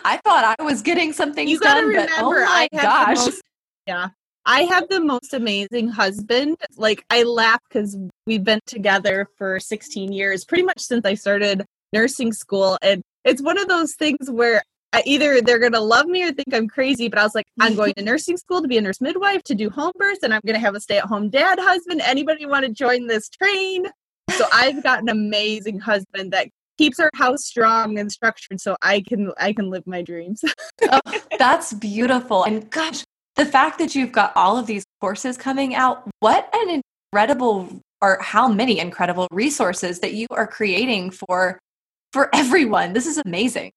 I 0.06 0.20
thought 0.24 0.56
I 0.60 0.64
was 0.64 0.84
getting 0.84 1.14
something 1.14 1.48
you 1.48 1.60
done, 1.60 1.88
remember, 1.88 2.14
but 2.16 2.24
oh 2.24 2.32
my 2.32 2.68
gosh. 2.72 3.18
Most, 3.18 3.42
yeah. 3.88 4.10
I 4.46 4.64
have 4.64 4.88
the 4.90 5.00
most 5.00 5.34
amazing 5.34 5.88
husband. 5.90 6.58
Like, 6.78 7.04
I 7.10 7.24
laugh 7.24 7.62
because 7.68 7.98
we've 8.28 8.44
been 8.44 8.62
together 8.68 9.28
for 9.38 9.60
16 9.60 10.12
years, 10.12 10.46
pretty 10.46 10.64
much 10.64 10.80
since 10.80 11.06
I 11.06 11.16
started 11.16 11.66
nursing 11.94 12.34
school. 12.34 12.78
And 12.82 13.04
it's 13.26 13.42
one 13.42 13.58
of 13.58 13.68
those 13.68 13.96
things 13.96 14.30
where 14.30 14.64
I, 14.92 15.04
either 15.06 15.42
they're 15.42 15.60
going 15.60 15.74
to 15.74 15.80
love 15.80 16.08
me 16.08 16.24
or 16.24 16.32
think 16.32 16.54
I'm 16.54 16.68
crazy, 16.68 17.10
but 17.10 17.20
I 17.20 17.24
was 17.24 17.36
like, 17.36 17.46
I'm 17.60 17.76
going 17.76 17.94
to 17.94 18.04
nursing 18.04 18.38
school 18.38 18.62
to 18.62 18.68
be 18.68 18.78
a 18.78 18.82
nurse 18.82 19.02
midwife, 19.02 19.44
to 19.44 19.56
do 19.56 19.70
home 19.70 19.92
births, 19.96 20.24
and 20.24 20.34
I'm 20.34 20.42
going 20.46 20.56
to 20.56 20.60
have 20.60 20.76
a 20.76 20.80
stay 20.80 20.98
at 20.98 21.06
home 21.06 21.30
dad 21.30 21.60
husband. 21.60 22.02
Anybody 22.02 22.46
want 22.46 22.66
to 22.66 22.72
join 22.72 23.08
this 23.08 23.30
train? 23.30 23.86
So 24.32 24.46
I've 24.52 24.82
got 24.84 25.02
an 25.02 25.10
amazing 25.10 25.80
husband 25.80 26.34
that 26.34 26.50
keeps 26.80 27.00
our 27.00 27.12
house 27.14 27.46
strong 27.46 28.00
and 28.00 28.12
structured 28.12 28.62
so 28.62 28.78
I 28.82 29.02
can 29.02 29.32
I 29.38 29.54
can 29.54 29.70
live 29.70 29.86
my 29.86 30.02
dreams. 30.02 30.44
oh, 30.90 31.00
that's 31.38 31.74
beautiful. 31.74 32.46
And 32.46 32.70
gosh, 32.70 33.04
the 33.36 33.46
fact 33.46 33.80
that 33.80 33.96
you've 33.96 34.14
got 34.14 34.32
all 34.36 34.58
of 34.58 34.66
these 34.66 34.86
courses 35.02 35.38
coming 35.38 35.76
out, 35.76 36.10
what 36.20 36.50
an 36.54 36.82
incredible 37.12 37.82
or 38.02 38.18
how 38.22 38.48
many 38.48 38.80
incredible 38.80 39.28
resources 39.32 40.00
that 40.00 40.14
you 40.14 40.26
are 40.32 40.48
creating 40.48 41.12
for 41.12 41.60
for 42.14 42.30
everyone. 42.34 42.94
This 42.94 43.06
is 43.06 43.18
amazing. 43.26 43.72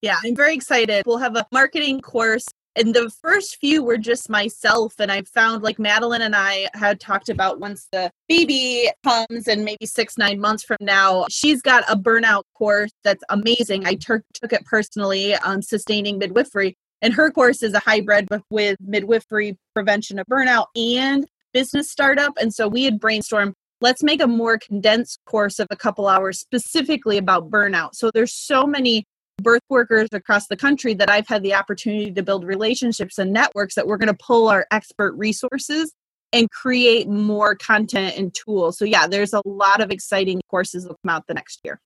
Yeah, 0.00 0.18
I'm 0.24 0.34
very 0.34 0.54
excited. 0.54 1.04
We'll 1.06 1.18
have 1.18 1.36
a 1.36 1.46
marketing 1.52 2.00
course. 2.00 2.46
And 2.74 2.94
the 2.94 3.10
first 3.20 3.58
few 3.60 3.84
were 3.84 3.98
just 3.98 4.30
myself. 4.30 4.94
And 4.98 5.12
I 5.12 5.22
found 5.22 5.62
like 5.62 5.78
Madeline 5.78 6.22
and 6.22 6.34
I 6.34 6.68
had 6.72 7.00
talked 7.00 7.28
about 7.28 7.60
once 7.60 7.86
the 7.92 8.10
baby 8.28 8.90
comes 9.04 9.46
and 9.46 9.64
maybe 9.64 9.84
six, 9.84 10.16
nine 10.16 10.40
months 10.40 10.64
from 10.64 10.78
now, 10.80 11.26
she's 11.28 11.60
got 11.60 11.84
a 11.88 11.96
burnout 11.96 12.44
course 12.54 12.90
that's 13.04 13.22
amazing. 13.28 13.86
I 13.86 13.94
took 13.94 14.22
took 14.32 14.52
it 14.52 14.64
personally 14.64 15.36
on 15.36 15.62
sustaining 15.62 16.18
midwifery. 16.18 16.76
And 17.02 17.12
her 17.12 17.30
course 17.30 17.62
is 17.62 17.74
a 17.74 17.80
hybrid 17.80 18.28
with 18.48 18.76
midwifery 18.80 19.58
prevention 19.74 20.18
of 20.18 20.26
burnout 20.26 20.66
and 20.74 21.26
business 21.52 21.90
startup. 21.90 22.32
And 22.40 22.54
so 22.54 22.68
we 22.68 22.84
had 22.84 23.00
brainstormed 23.00 23.52
let's 23.82 24.02
make 24.02 24.22
a 24.22 24.26
more 24.26 24.58
condensed 24.58 25.20
course 25.26 25.58
of 25.58 25.66
a 25.70 25.76
couple 25.76 26.08
hours 26.08 26.38
specifically 26.38 27.18
about 27.18 27.50
burnout. 27.50 27.94
So 27.94 28.10
there's 28.14 28.32
so 28.32 28.64
many 28.64 29.04
birth 29.42 29.62
workers 29.68 30.08
across 30.12 30.46
the 30.46 30.56
country 30.56 30.94
that 30.94 31.10
I've 31.10 31.26
had 31.26 31.42
the 31.42 31.54
opportunity 31.54 32.12
to 32.12 32.22
build 32.22 32.44
relationships 32.44 33.18
and 33.18 33.32
networks 33.32 33.74
that 33.74 33.86
we're 33.86 33.96
going 33.96 34.14
to 34.14 34.24
pull 34.24 34.48
our 34.48 34.66
expert 34.70 35.12
resources 35.14 35.92
and 36.32 36.48
create 36.50 37.08
more 37.08 37.54
content 37.54 38.16
and 38.16 38.34
tools. 38.34 38.78
So 38.78 38.84
yeah, 38.84 39.06
there's 39.06 39.34
a 39.34 39.42
lot 39.44 39.80
of 39.82 39.90
exciting 39.90 40.40
courses 40.48 40.84
that 40.84 40.94
come 41.04 41.10
out 41.10 41.26
the 41.26 41.34
next 41.34 41.60
year. 41.64 41.80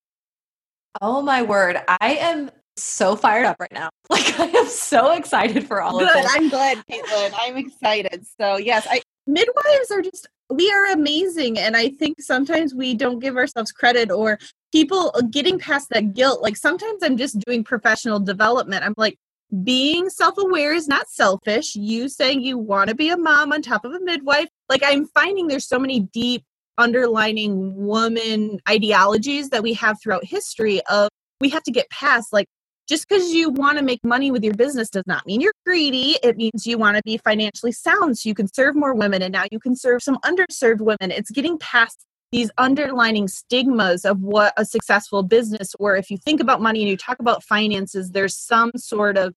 Oh 1.00 1.22
my 1.22 1.42
word. 1.42 1.78
I 2.00 2.14
am 2.14 2.50
so 2.76 3.16
fired 3.16 3.46
up 3.46 3.56
right 3.59 3.72
now. 3.72 3.88
Like 4.09 4.38
I 4.38 4.44
am 4.44 4.66
so 4.68 5.12
excited 5.14 5.66
for 5.66 5.82
all 5.82 5.98
Good. 5.98 6.06
of 6.09 6.14
this. 6.14 6.32
I'm 6.32 6.48
glad, 6.48 6.80
Caitlin. 6.88 7.35
I'm 7.40 7.56
excited. 7.56 8.24
So 8.40 8.56
yes, 8.56 8.87
I 8.88 9.02
midwives 9.26 9.90
are 9.90 10.00
just 10.00 10.28
we 10.50 10.70
are 10.70 10.92
amazing. 10.92 11.59
And 11.59 11.76
I 11.76 11.88
think 11.88 12.20
sometimes 12.20 12.74
we 12.74 12.94
don't 12.94 13.18
give 13.18 13.37
ourselves 13.37 13.72
credit 13.72 14.11
or 14.11 14.38
people 14.72 15.12
getting 15.30 15.59
past 15.59 15.88
that 15.90 16.14
guilt. 16.14 16.42
Like 16.42 16.56
sometimes 16.56 17.02
I'm 17.02 17.16
just 17.16 17.38
doing 17.40 17.64
professional 17.64 18.20
development. 18.20 18.85
I'm 18.85 18.94
like, 18.96 19.16
being 19.62 20.11
self-aware 20.11 20.74
is 20.74 20.88
not 20.88 21.09
selfish 21.09 21.76
you 21.76 22.09
saying 22.09 22.42
you 22.42 22.59
want 22.59 22.88
to 22.88 22.96
be 22.96 23.11
a 23.11 23.16
mom 23.16 23.52
on 23.52 23.62
top 23.62 23.85
of 23.85 23.92
a 23.92 24.00
midwife 24.00 24.48
like 24.68 24.82
i'm 24.85 25.06
finding 25.06 25.46
there's 25.46 25.68
so 25.68 25.78
many 25.78 26.00
deep 26.12 26.42
underlining 26.78 27.72
woman 27.76 28.59
ideologies 28.68 29.48
that 29.50 29.62
we 29.62 29.72
have 29.72 29.96
throughout 30.02 30.24
history 30.24 30.80
of 30.90 31.09
we 31.40 31.48
have 31.48 31.62
to 31.62 31.70
get 31.70 31.88
past 31.90 32.32
like 32.32 32.48
just 32.87 33.09
because 33.09 33.33
you 33.33 33.51
want 33.51 33.79
to 33.79 33.85
make 33.85 34.05
money 34.05 34.31
with 34.31 34.44
your 34.44 34.55
business 34.55 34.88
does 34.88 35.07
not 35.07 35.27
mean 35.27 35.40
you're 35.40 35.53
greedy. 35.64 36.16
It 36.22 36.37
means 36.37 36.66
you 36.66 36.79
want 36.79 36.96
to 36.96 37.03
be 37.05 37.18
financially 37.18 37.72
sound 37.72 38.18
so 38.18 38.29
you 38.29 38.35
can 38.35 38.53
serve 38.53 38.77
more 38.77 38.94
women 38.94 39.22
and 39.22 39.33
now 39.33 39.44
you 39.51 39.59
can 39.59 39.75
serve 39.75 40.03
some 40.03 40.18
underserved 40.18 40.81
women. 40.81 41.11
It's 41.11 41.31
getting 41.31 41.59
past 41.59 42.05
these 42.33 42.51
underlining 42.59 43.29
stigmas 43.29 44.05
of 44.05 44.20
what 44.20 44.53
a 44.57 44.64
successful 44.64 45.22
business 45.22 45.75
or 45.79 45.96
if 45.96 46.11
you 46.11 46.18
think 46.18 46.40
about 46.40 46.61
money 46.61 46.81
and 46.81 46.88
you 46.88 46.96
talk 46.96 47.20
about 47.20 47.42
finances 47.44 48.11
there's 48.11 48.37
some 48.37 48.72
sort 48.77 49.16
of 49.16 49.33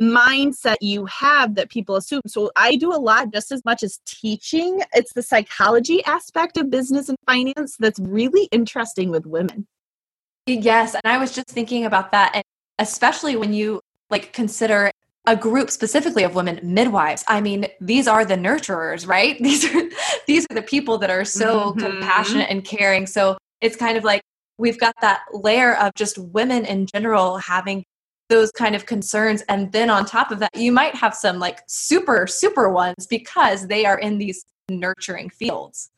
mindset 0.00 0.76
you 0.80 1.04
have 1.04 1.54
that 1.54 1.70
people 1.70 1.96
assume. 1.96 2.22
So 2.26 2.50
i 2.56 2.76
do 2.76 2.92
a 2.92 2.96
lot 2.96 3.32
just 3.32 3.52
as 3.52 3.64
much 3.64 3.82
as 3.82 4.00
teaching. 4.06 4.80
It's 4.94 5.12
the 5.12 5.22
psychology 5.22 6.02
aspect 6.04 6.56
of 6.56 6.70
business 6.70 7.08
and 7.08 7.18
finance 7.26 7.76
that's 7.78 8.00
really 8.00 8.48
interesting 8.50 9.10
with 9.10 9.26
women. 9.26 9.66
Yes 10.46 10.94
and 10.94 11.02
i 11.04 11.18
was 11.18 11.32
just 11.32 11.48
thinking 11.48 11.84
about 11.84 12.10
that 12.12 12.32
and 12.34 12.44
especially 12.78 13.36
when 13.36 13.52
you 13.52 13.80
like 14.10 14.32
consider 14.32 14.90
a 15.26 15.36
group 15.36 15.70
specifically 15.70 16.24
of 16.24 16.34
women 16.34 16.58
midwives. 16.62 17.24
I 17.28 17.40
mean 17.40 17.66
these 17.80 18.08
are 18.08 18.24
the 18.24 18.34
nurturers 18.34 19.06
right? 19.06 19.38
These 19.42 19.64
are 19.64 19.82
these 20.26 20.46
are 20.50 20.54
the 20.54 20.62
people 20.62 20.98
that 20.98 21.10
are 21.10 21.24
so 21.24 21.70
mm-hmm. 21.70 21.80
compassionate 21.80 22.50
and 22.50 22.64
caring. 22.64 23.06
So 23.06 23.38
it's 23.60 23.76
kind 23.76 23.96
of 23.96 24.04
like 24.04 24.22
we've 24.58 24.78
got 24.78 24.94
that 25.00 25.22
layer 25.32 25.76
of 25.76 25.92
just 25.94 26.18
women 26.18 26.64
in 26.64 26.86
general 26.86 27.38
having 27.38 27.84
those 28.28 28.50
kind 28.52 28.74
of 28.74 28.86
concerns. 28.86 29.42
And 29.42 29.70
then 29.72 29.90
on 29.90 30.06
top 30.06 30.30
of 30.30 30.40
that 30.40 30.56
you 30.56 30.72
might 30.72 30.94
have 30.96 31.14
some 31.14 31.38
like 31.38 31.60
super 31.68 32.26
super 32.26 32.70
ones 32.70 33.06
because 33.06 33.68
they 33.68 33.84
are 33.84 33.98
in 33.98 34.18
these 34.18 34.44
nurturing 34.68 35.30
fields 35.30 35.91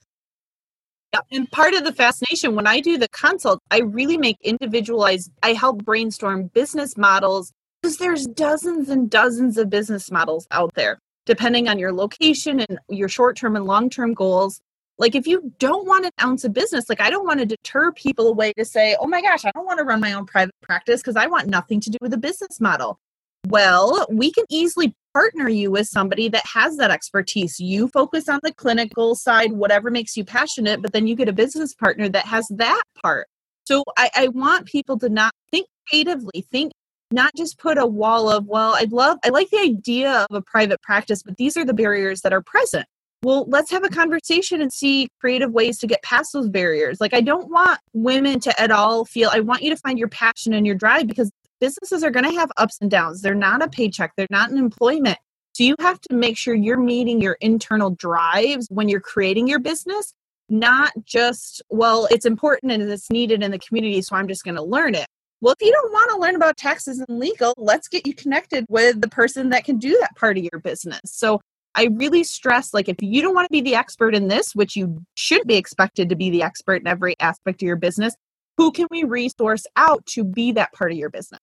and 1.31 1.51
part 1.51 1.75
of 1.75 1.85
the 1.85 1.93
fascination 1.93 2.55
when 2.55 2.67
I 2.67 2.81
do 2.81 2.99
the 2.99 3.09
consult, 3.09 3.61
I 3.71 3.81
really 3.81 4.17
make 4.17 4.37
individualized, 4.43 5.31
I 5.43 5.53
help 5.53 5.85
brainstorm 5.85 6.49
business 6.49 6.97
models 6.97 7.53
because 7.83 7.99
there's 7.99 8.27
dozens 8.27 8.89
and 8.89 9.11
dozens 9.11 9.59
of 9.59 9.69
business 9.71 10.11
models 10.11 10.47
out 10.51 10.75
there, 10.75 10.99
depending 11.27 11.69
on 11.69 11.79
your 11.79 11.93
location 11.93 12.61
and 12.61 12.79
your 12.89 13.09
short 13.09 13.37
term 13.37 13.57
and 13.57 13.67
long 13.67 13.91
term 13.91 14.15
goals. 14.15 14.61
Like, 14.97 15.15
if 15.15 15.27
you 15.27 15.53
don't 15.59 15.87
want 15.87 16.05
an 16.05 16.13
ounce 16.23 16.45
of 16.45 16.53
business, 16.53 16.89
like, 16.89 17.01
I 17.01 17.11
don't 17.11 17.27
want 17.27 17.41
to 17.41 17.47
deter 17.47 17.91
people 17.93 18.29
away 18.29 18.53
to 18.53 18.65
say, 18.65 18.97
oh 19.01 19.09
my 19.09 19.21
gosh, 19.21 19.45
I 19.45 19.51
don't 19.51 19.67
want 19.67 19.79
to 19.79 19.85
run 19.85 20.01
my 20.01 20.13
own 20.13 20.25
private 20.25 20.55
practice 20.63 21.01
because 21.01 21.17
I 21.17 21.27
want 21.27 21.49
nothing 21.49 21.81
to 21.81 21.91
do 21.91 21.99
with 22.01 22.15
a 22.15 22.19
business 22.19 22.61
model. 22.61 22.99
Well, 23.47 24.07
we 24.09 24.31
can 24.31 24.45
easily 24.49 24.95
partner 25.15 25.49
you 25.49 25.71
with 25.71 25.87
somebody 25.87 26.29
that 26.29 26.45
has 26.45 26.77
that 26.77 26.91
expertise. 26.91 27.59
You 27.59 27.89
focus 27.89 28.29
on 28.29 28.41
the 28.43 28.53
clinical 28.53 29.15
side, 29.15 29.53
whatever 29.53 29.91
makes 29.91 30.17
you 30.17 30.25
passionate, 30.25 30.83
but 30.83 30.93
then 30.93 31.07
you 31.07 31.15
get 31.15 31.29
a 31.29 31.33
business 31.33 31.73
partner 31.73 32.09
that 32.09 32.27
has 32.27 32.47
that 32.51 32.83
part. 33.03 33.29
So 33.65 33.85
I, 33.97 34.11
I 34.15 34.29
want 34.29 34.67
people 34.67 34.99
to 34.99 35.09
not 35.09 35.33
think 35.51 35.67
creatively, 35.89 36.45
think 36.51 36.73
not 37.11 37.33
just 37.37 37.59
put 37.59 37.79
a 37.79 37.87
wall 37.87 38.29
of 38.29 38.47
well 38.47 38.75
i'd 38.77 38.91
love 38.91 39.19
i 39.25 39.29
like 39.29 39.49
the 39.51 39.59
idea 39.59 40.27
of 40.29 40.37
a 40.37 40.43
private 40.43 40.81
practice 40.83 41.23
but 41.23 41.37
these 41.37 41.57
are 41.57 41.65
the 41.65 41.75
barriers 41.75 42.23
that 42.23 42.33
are 42.33 42.41
present 42.41 42.87
well 43.23 43.45
let's 43.49 43.71
have 43.71 43.85
a 43.85 43.89
conversation 43.89 44.61
and 44.61 44.73
see 44.73 45.09
creative 45.21 45.53
ways 45.53 45.79
to 45.79 45.87
get 45.87 46.03
past 46.03 46.33
those 46.33 46.49
barriers 46.49 47.01
like 47.01 47.15
i 47.15 47.21
don't 47.21 47.51
want 47.51 47.79
women 47.93 48.41
to 48.41 48.61
at 48.61 48.71
all 48.71 49.05
feel 49.05 49.31
i 49.33 49.41
want 49.41 49.63
you 49.63 49.71
to 49.71 49.77
find 49.77 49.99
your 49.99 50.09
passion 50.09 50.55
and 50.55 50.67
your 50.67 50.75
drive 50.75 51.07
because 51.07 51.31
businesses 51.65 52.05
are 52.05 52.11
going 52.11 52.31
to 52.31 52.39
have 52.39 52.51
ups 52.59 52.79
and 52.81 52.91
downs 52.91 53.23
they're 53.23 53.35
not 53.35 53.63
a 53.63 53.69
paycheck 53.69 54.13
they're 54.17 54.27
not 54.31 54.51
an 54.51 54.59
employment 54.59 55.19
so 55.55 55.65
you 55.65 55.77
have 55.79 56.01
to 56.01 56.15
make 56.15 56.37
sure 56.37 56.55
you're 56.55 56.79
meeting 56.79 57.21
your 57.21 57.39
internal 57.41 57.91
drives 57.91 58.67
when 58.71 58.89
you're 58.89 59.01
creating 59.01 59.49
your 59.49 59.61
business 59.61 60.13
not 60.51 60.93
just 61.05 61.63
well 61.71 62.07
it's 62.11 62.27
important 62.27 62.71
and 62.71 62.83
it's 62.83 63.11
needed 63.11 63.43
in 63.43 63.51
the 63.51 63.59
community 63.59 64.03
so 64.03 64.15
i'm 64.15 64.29
just 64.29 64.45
going 64.45 64.57
to 64.57 64.63
learn 64.63 64.95
it 64.95 65.07
well, 65.41 65.55
if 65.61 65.67
you 65.67 65.73
don't 65.73 65.93
want 65.93 66.11
to 66.11 66.17
learn 66.17 66.37
about 66.37 66.57
taxes 66.57 67.05
and 67.07 67.19
legal, 67.19 67.53
let's 67.59 67.87
get 67.87 68.07
you 68.07 68.15
connected 68.15 68.65
with 68.71 69.03
the 69.03 69.11
person 69.11 69.51
that 69.51 69.65
can 69.65 69.77
do 69.77 69.91
that 70.01 70.17
part 70.17 70.39
of 70.39 70.45
your 70.51 70.59
business. 70.59 71.01
So 71.05 71.39
I 71.75 71.89
really 71.93 72.25
stress 72.25 72.73
like 72.73 72.89
if 72.89 72.97
you 73.03 73.21
don't 73.21 73.35
want 73.35 73.49
to 73.49 73.53
be 73.53 73.61
the 73.61 73.75
expert 73.75 74.15
in 74.15 74.29
this, 74.29 74.55
which 74.55 74.75
you 74.75 75.03
should 75.17 75.47
be 75.47 75.57
expected 75.57 76.09
to 76.09 76.17
be 76.17 76.31
the 76.31 76.43
expert 76.43 76.77
in 76.77 76.87
every 76.87 77.15
aspect 77.21 77.61
of 77.61 77.67
your 77.67 77.77
business, 77.77 78.15
who 78.57 78.71
can 78.73 78.87
we 78.91 79.05
resource 79.05 79.67
out 79.77 80.07
to 80.07 80.25
be 80.25 80.53
that 80.53 80.73
part 80.73 80.93
of 80.93 80.97
your 80.97 81.11
business? 81.11 81.41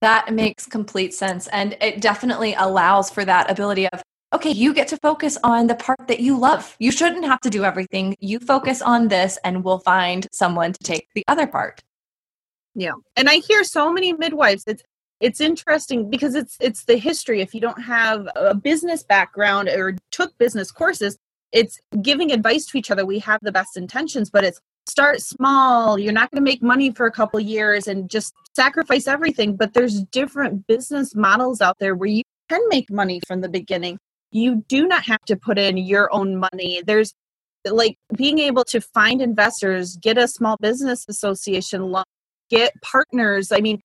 That 0.00 0.32
makes 0.32 0.66
complete 0.66 1.14
sense. 1.14 1.46
And 1.48 1.76
it 1.80 2.00
definitely 2.00 2.54
allows 2.54 3.10
for 3.10 3.24
that 3.24 3.50
ability 3.50 3.88
of, 3.88 4.02
okay, 4.32 4.50
you 4.50 4.72
get 4.72 4.88
to 4.88 4.96
focus 4.96 5.36
on 5.44 5.66
the 5.66 5.74
part 5.74 6.06
that 6.08 6.20
you 6.20 6.38
love. 6.38 6.74
You 6.78 6.90
shouldn't 6.90 7.24
have 7.24 7.40
to 7.42 7.50
do 7.50 7.64
everything. 7.64 8.16
You 8.20 8.38
focus 8.38 8.80
on 8.80 9.08
this, 9.08 9.38
and 9.44 9.62
we'll 9.62 9.80
find 9.80 10.26
someone 10.32 10.72
to 10.72 10.82
take 10.82 11.08
the 11.14 11.24
other 11.28 11.46
part. 11.46 11.82
Yeah. 12.74 12.92
And 13.16 13.28
I 13.28 13.36
hear 13.36 13.64
so 13.64 13.92
many 13.92 14.12
midwives. 14.12 14.64
It's 14.66 14.82
it's 15.20 15.40
interesting 15.40 16.08
because 16.08 16.34
it's 16.34 16.56
it's 16.60 16.84
the 16.84 16.96
history. 16.96 17.42
If 17.42 17.54
you 17.54 17.60
don't 17.60 17.82
have 17.82 18.26
a 18.34 18.54
business 18.54 19.02
background 19.02 19.68
or 19.68 19.96
took 20.10 20.36
business 20.38 20.70
courses, 20.70 21.18
it's 21.52 21.78
giving 22.00 22.32
advice 22.32 22.64
to 22.66 22.78
each 22.78 22.90
other. 22.90 23.04
We 23.04 23.18
have 23.18 23.40
the 23.42 23.52
best 23.52 23.76
intentions, 23.76 24.30
but 24.30 24.44
it's 24.44 24.60
start 24.88 25.20
small. 25.20 25.98
You're 25.98 26.12
not 26.12 26.30
going 26.30 26.42
to 26.42 26.50
make 26.50 26.62
money 26.62 26.90
for 26.90 27.06
a 27.06 27.12
couple 27.12 27.40
years 27.40 27.86
and 27.86 28.10
just 28.10 28.32
sacrifice 28.54 29.06
everything. 29.06 29.56
But 29.56 29.74
there's 29.74 30.02
different 30.04 30.66
business 30.66 31.14
models 31.14 31.60
out 31.60 31.78
there 31.78 31.94
where 31.94 32.08
you 32.08 32.22
can 32.48 32.60
make 32.68 32.90
money 32.90 33.20
from 33.26 33.40
the 33.40 33.48
beginning. 33.48 33.98
You 34.32 34.64
do 34.68 34.86
not 34.86 35.04
have 35.04 35.24
to 35.26 35.36
put 35.36 35.58
in 35.58 35.76
your 35.76 36.12
own 36.12 36.36
money. 36.36 36.82
There's 36.84 37.14
like 37.64 37.96
being 38.16 38.38
able 38.38 38.64
to 38.64 38.80
find 38.80 39.20
investors, 39.20 39.96
get 39.96 40.18
a 40.18 40.26
small 40.26 40.56
business 40.60 41.04
association 41.08 41.90
loan, 41.90 42.04
get 42.48 42.72
partners. 42.82 43.52
I 43.52 43.60
mean, 43.60 43.80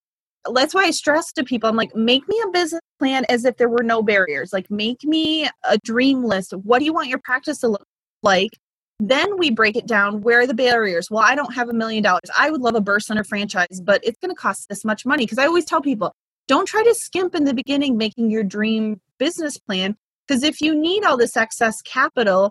that's 0.54 0.74
why 0.74 0.84
I 0.84 0.90
stress 0.90 1.32
to 1.32 1.44
people 1.44 1.68
I'm 1.68 1.76
like, 1.76 1.94
make 1.94 2.26
me 2.28 2.40
a 2.46 2.50
business 2.50 2.80
plan 2.98 3.24
as 3.28 3.44
if 3.44 3.56
there 3.56 3.68
were 3.68 3.82
no 3.82 4.02
barriers. 4.02 4.52
Like, 4.52 4.70
make 4.70 5.02
me 5.04 5.48
a 5.64 5.78
dream 5.78 6.22
list. 6.22 6.52
What 6.52 6.78
do 6.78 6.84
you 6.84 6.92
want 6.92 7.08
your 7.08 7.20
practice 7.24 7.58
to 7.58 7.68
look 7.68 7.86
like? 8.22 8.50
Then 8.98 9.36
we 9.38 9.50
break 9.50 9.76
it 9.76 9.86
down. 9.86 10.22
Where 10.22 10.40
are 10.40 10.46
the 10.46 10.54
barriers? 10.54 11.10
Well, 11.10 11.22
I 11.22 11.34
don't 11.34 11.54
have 11.54 11.68
a 11.68 11.74
million 11.74 12.02
dollars. 12.02 12.30
I 12.36 12.50
would 12.50 12.62
love 12.62 12.74
a 12.74 12.80
birth 12.80 13.02
center 13.02 13.24
franchise, 13.24 13.80
but 13.82 14.00
it's 14.02 14.18
going 14.20 14.30
to 14.30 14.40
cost 14.40 14.68
this 14.68 14.84
much 14.84 15.04
money. 15.04 15.24
Because 15.24 15.38
I 15.38 15.46
always 15.46 15.66
tell 15.66 15.82
people, 15.82 16.14
don't 16.48 16.66
try 16.66 16.82
to 16.82 16.94
skimp 16.94 17.34
in 17.34 17.44
the 17.44 17.54
beginning 17.54 17.96
making 17.96 18.30
your 18.30 18.42
dream 18.44 19.00
business 19.18 19.58
plan. 19.58 19.96
Because 20.26 20.42
if 20.42 20.60
you 20.60 20.74
need 20.74 21.04
all 21.04 21.16
this 21.16 21.36
excess 21.36 21.80
capital, 21.82 22.50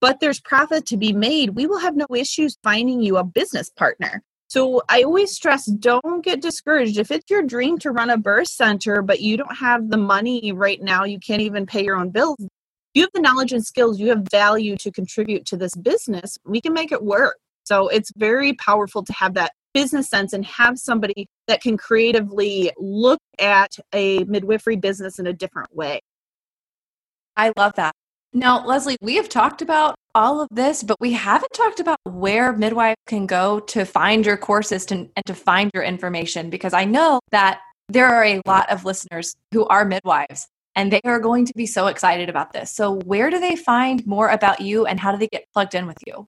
but 0.00 0.20
there's 0.20 0.40
profit 0.40 0.84
to 0.86 0.96
be 0.96 1.12
made, 1.12 1.50
we 1.50 1.66
will 1.66 1.78
have 1.78 1.96
no 1.96 2.06
issues 2.14 2.58
finding 2.62 3.00
you 3.00 3.16
a 3.16 3.24
business 3.24 3.70
partner. 3.70 4.22
So 4.48 4.82
I 4.88 5.02
always 5.02 5.32
stress 5.32 5.64
don't 5.66 6.24
get 6.24 6.42
discouraged. 6.42 6.98
If 6.98 7.10
it's 7.10 7.30
your 7.30 7.42
dream 7.42 7.78
to 7.78 7.90
run 7.90 8.10
a 8.10 8.18
birth 8.18 8.48
center, 8.48 9.00
but 9.00 9.20
you 9.20 9.36
don't 9.36 9.56
have 9.56 9.90
the 9.90 9.96
money 9.96 10.52
right 10.52 10.80
now, 10.82 11.04
you 11.04 11.18
can't 11.18 11.40
even 11.40 11.66
pay 11.66 11.84
your 11.84 11.96
own 11.96 12.10
bills. 12.10 12.36
You 12.94 13.02
have 13.02 13.10
the 13.12 13.20
knowledge 13.20 13.52
and 13.52 13.64
skills, 13.64 13.98
you 13.98 14.08
have 14.08 14.26
value 14.30 14.76
to 14.76 14.92
contribute 14.92 15.44
to 15.46 15.56
this 15.56 15.74
business. 15.74 16.38
We 16.46 16.60
can 16.60 16.72
make 16.72 16.92
it 16.92 17.02
work. 17.02 17.36
So 17.64 17.88
it's 17.88 18.12
very 18.16 18.52
powerful 18.54 19.02
to 19.02 19.12
have 19.12 19.34
that 19.34 19.52
business 19.72 20.08
sense 20.08 20.32
and 20.32 20.44
have 20.46 20.78
somebody 20.78 21.26
that 21.48 21.60
can 21.60 21.76
creatively 21.76 22.70
look 22.78 23.18
at 23.40 23.76
a 23.92 24.22
midwifery 24.24 24.76
business 24.76 25.18
in 25.18 25.26
a 25.26 25.32
different 25.32 25.74
way. 25.74 26.00
I 27.36 27.52
love 27.56 27.74
that. 27.74 27.92
Now, 28.32 28.64
Leslie, 28.64 28.96
we 29.00 29.16
have 29.16 29.28
talked 29.28 29.62
about 29.62 29.96
all 30.14 30.40
of 30.40 30.48
this, 30.50 30.82
but 30.82 31.00
we 31.00 31.12
haven't 31.12 31.52
talked 31.52 31.80
about 31.80 31.98
where 32.04 32.52
midwives 32.52 32.96
can 33.06 33.26
go 33.26 33.60
to 33.60 33.84
find 33.84 34.24
your 34.24 34.36
courses 34.36 34.86
to, 34.86 34.94
and 34.94 35.26
to 35.26 35.34
find 35.34 35.70
your 35.74 35.82
information 35.82 36.50
because 36.50 36.72
I 36.72 36.84
know 36.84 37.20
that 37.32 37.60
there 37.88 38.06
are 38.06 38.24
a 38.24 38.40
lot 38.46 38.70
of 38.70 38.84
listeners 38.84 39.34
who 39.52 39.66
are 39.66 39.84
midwives 39.84 40.48
and 40.76 40.92
they 40.92 41.00
are 41.04 41.20
going 41.20 41.46
to 41.46 41.54
be 41.54 41.64
so 41.66 41.86
excited 41.86 42.28
about 42.28 42.52
this. 42.52 42.70
So, 42.70 42.96
where 43.00 43.30
do 43.30 43.40
they 43.40 43.56
find 43.56 44.06
more 44.06 44.28
about 44.28 44.60
you 44.60 44.84
and 44.86 45.00
how 45.00 45.10
do 45.12 45.18
they 45.18 45.28
get 45.28 45.46
plugged 45.52 45.74
in 45.74 45.86
with 45.86 45.98
you? 46.06 46.26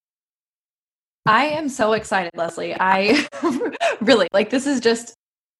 I 1.24 1.46
am 1.46 1.68
so 1.68 1.94
excited, 1.94 2.30
Leslie. 2.36 2.76
I 2.78 3.26
really 4.00 4.28
like 4.32 4.50
this 4.50 4.66
is 4.66 4.78
just 4.78 5.14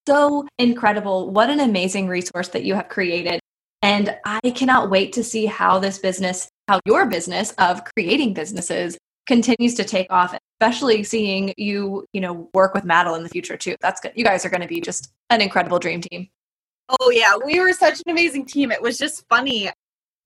so 0.07 0.47
incredible. 0.59 1.31
What 1.33 1.51
an 1.51 1.59
amazing 1.59 2.07
resource 2.07 2.49
that 2.49 2.63
you 2.63 2.75
have 2.77 2.89
created. 2.89 3.41
And 3.83 4.17
I 4.25 4.51
cannot 4.51 4.91
wait 4.91 5.13
to 5.15 5.25
see 5.25 5.47
how 5.47 5.81
this 5.81 5.99
business, 5.99 6.49
how 6.69 6.79
your 6.87 7.07
business 7.07 7.53
of 7.59 7.83
creating 7.97 8.35
businesses 8.35 8.97
continues 9.27 9.75
to 9.75 9.85
take 9.85 10.11
off, 10.11 10.37
especially 10.61 11.03
seeing 11.03 11.53
you, 11.57 12.07
you 12.13 12.21
know, 12.21 12.49
work 12.55 12.75
with 12.75 12.85
Madeline 12.85 13.19
in 13.19 13.25
the 13.25 13.29
future 13.29 13.57
too. 13.57 13.77
That's 13.81 14.01
good. 14.01 14.13
You 14.15 14.25
guys 14.25 14.45
are 14.45 14.51
going 14.51 14.63
to 14.63 14.69
be 14.69 14.81
just 14.81 15.13
an 15.31 15.41
incredible 15.41 15.79
dream 15.79 16.01
team. 16.01 16.29
Oh 17.01 17.11
yeah, 17.11 17.37
we 17.45 17.61
were 17.61 17.73
such 17.73 18.01
an 18.07 18.13
amazing 18.13 18.47
team. 18.47 18.71
It 18.71 18.81
was 18.81 18.99
just 18.99 19.27
funny. 19.29 19.71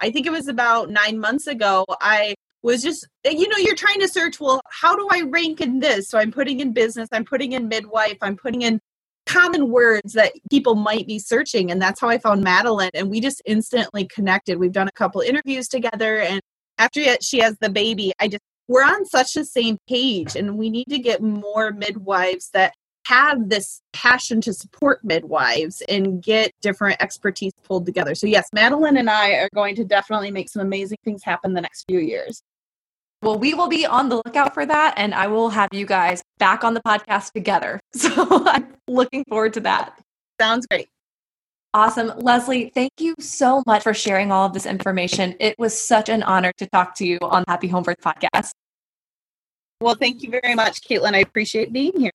I 0.00 0.10
think 0.10 0.26
it 0.26 0.32
was 0.32 0.48
about 0.48 0.90
9 0.90 1.18
months 1.18 1.46
ago. 1.46 1.84
I 2.00 2.34
was 2.62 2.82
just 2.82 3.06
eh, 3.24 3.30
you 3.30 3.48
know 3.48 3.56
you're 3.56 3.74
trying 3.74 4.00
to 4.00 4.08
search 4.08 4.40
well 4.40 4.60
how 4.68 4.94
do 4.94 5.08
i 5.10 5.22
rank 5.22 5.60
in 5.60 5.80
this 5.80 6.08
so 6.08 6.18
i'm 6.18 6.30
putting 6.30 6.60
in 6.60 6.72
business 6.72 7.08
i'm 7.12 7.24
putting 7.24 7.52
in 7.52 7.68
midwife 7.68 8.18
i'm 8.20 8.36
putting 8.36 8.62
in 8.62 8.78
common 9.26 9.70
words 9.70 10.12
that 10.12 10.32
people 10.50 10.74
might 10.74 11.06
be 11.06 11.18
searching 11.18 11.70
and 11.70 11.80
that's 11.80 12.00
how 12.00 12.08
i 12.08 12.18
found 12.18 12.42
madeline 12.42 12.90
and 12.94 13.10
we 13.10 13.20
just 13.20 13.40
instantly 13.46 14.06
connected 14.06 14.58
we've 14.58 14.72
done 14.72 14.88
a 14.88 14.92
couple 14.92 15.20
interviews 15.20 15.68
together 15.68 16.18
and 16.18 16.40
after 16.78 17.00
she 17.20 17.38
has 17.38 17.56
the 17.60 17.70
baby 17.70 18.12
i 18.20 18.28
just 18.28 18.42
we're 18.70 18.85
on 18.85 19.04
such 19.04 19.35
the 19.35 19.44
same 19.44 19.76
page 19.88 20.37
and 20.37 20.56
we 20.56 20.70
need 20.70 20.87
to 20.88 20.98
get 21.00 21.20
more 21.20 21.72
midwives 21.72 22.50
that 22.50 22.72
have 23.04 23.48
this 23.48 23.83
passion 23.92 24.40
to 24.40 24.54
support 24.54 25.02
midwives 25.02 25.83
and 25.88 26.22
get 26.22 26.52
different 26.62 26.96
expertise 27.02 27.52
pulled 27.64 27.85
together. 27.85 28.14
So, 28.14 28.28
yes, 28.28 28.48
Madeline 28.52 28.96
and 28.96 29.11
I 29.11 29.33
are 29.33 29.48
going 29.56 29.74
to 29.74 29.85
definitely 29.85 30.30
make 30.30 30.48
some 30.48 30.62
amazing 30.62 30.98
things 31.04 31.24
happen 31.24 31.52
the 31.52 31.61
next 31.61 31.85
few 31.88 31.98
years. 31.98 32.42
Well, 33.22 33.40
we 33.40 33.54
will 33.54 33.68
be 33.68 33.87
on 33.87 34.09
the 34.09 34.22
lookout 34.24 34.54
for 34.54 34.64
that, 34.64 34.94
and 34.96 35.14
I 35.14 35.26
will 35.26 35.50
have 35.50 35.70
you 35.72 35.85
guys 35.85 36.22
back 36.38 36.62
on 36.62 36.72
the 36.74 36.80
podcast 36.87 37.33
together. 37.33 37.80
So 37.92 38.44
I'm 38.46 38.68
looking 38.87 39.24
forward 39.28 39.54
to 39.54 39.61
that. 39.62 40.00
Sounds 40.40 40.64
great. 40.68 40.88
Awesome. 41.72 42.12
Leslie, 42.16 42.72
thank 42.74 42.92
you 42.98 43.14
so 43.20 43.62
much 43.64 43.85
for 43.85 43.94
sharing 43.94 44.33
all 44.33 44.44
of 44.44 44.52
this 44.52 44.66
information. 44.66 45.37
It 45.38 45.56
was 45.56 45.80
such 45.80 46.09
an 46.09 46.24
honor 46.24 46.52
to 46.59 46.66
talk 46.66 46.96
to 46.96 47.06
you 47.06 47.18
on 47.22 47.44
Happy 47.46 47.68
Home 47.68 47.85
Birth 47.85 48.00
podcast. 48.04 48.50
Well, 49.80 49.94
thank 49.94 50.22
you 50.22 50.30
very 50.30 50.56
much, 50.56 50.80
Caitlin. 50.80 51.14
I 51.14 51.18
appreciate 51.18 51.72
being 51.72 51.98
here. 51.98 52.11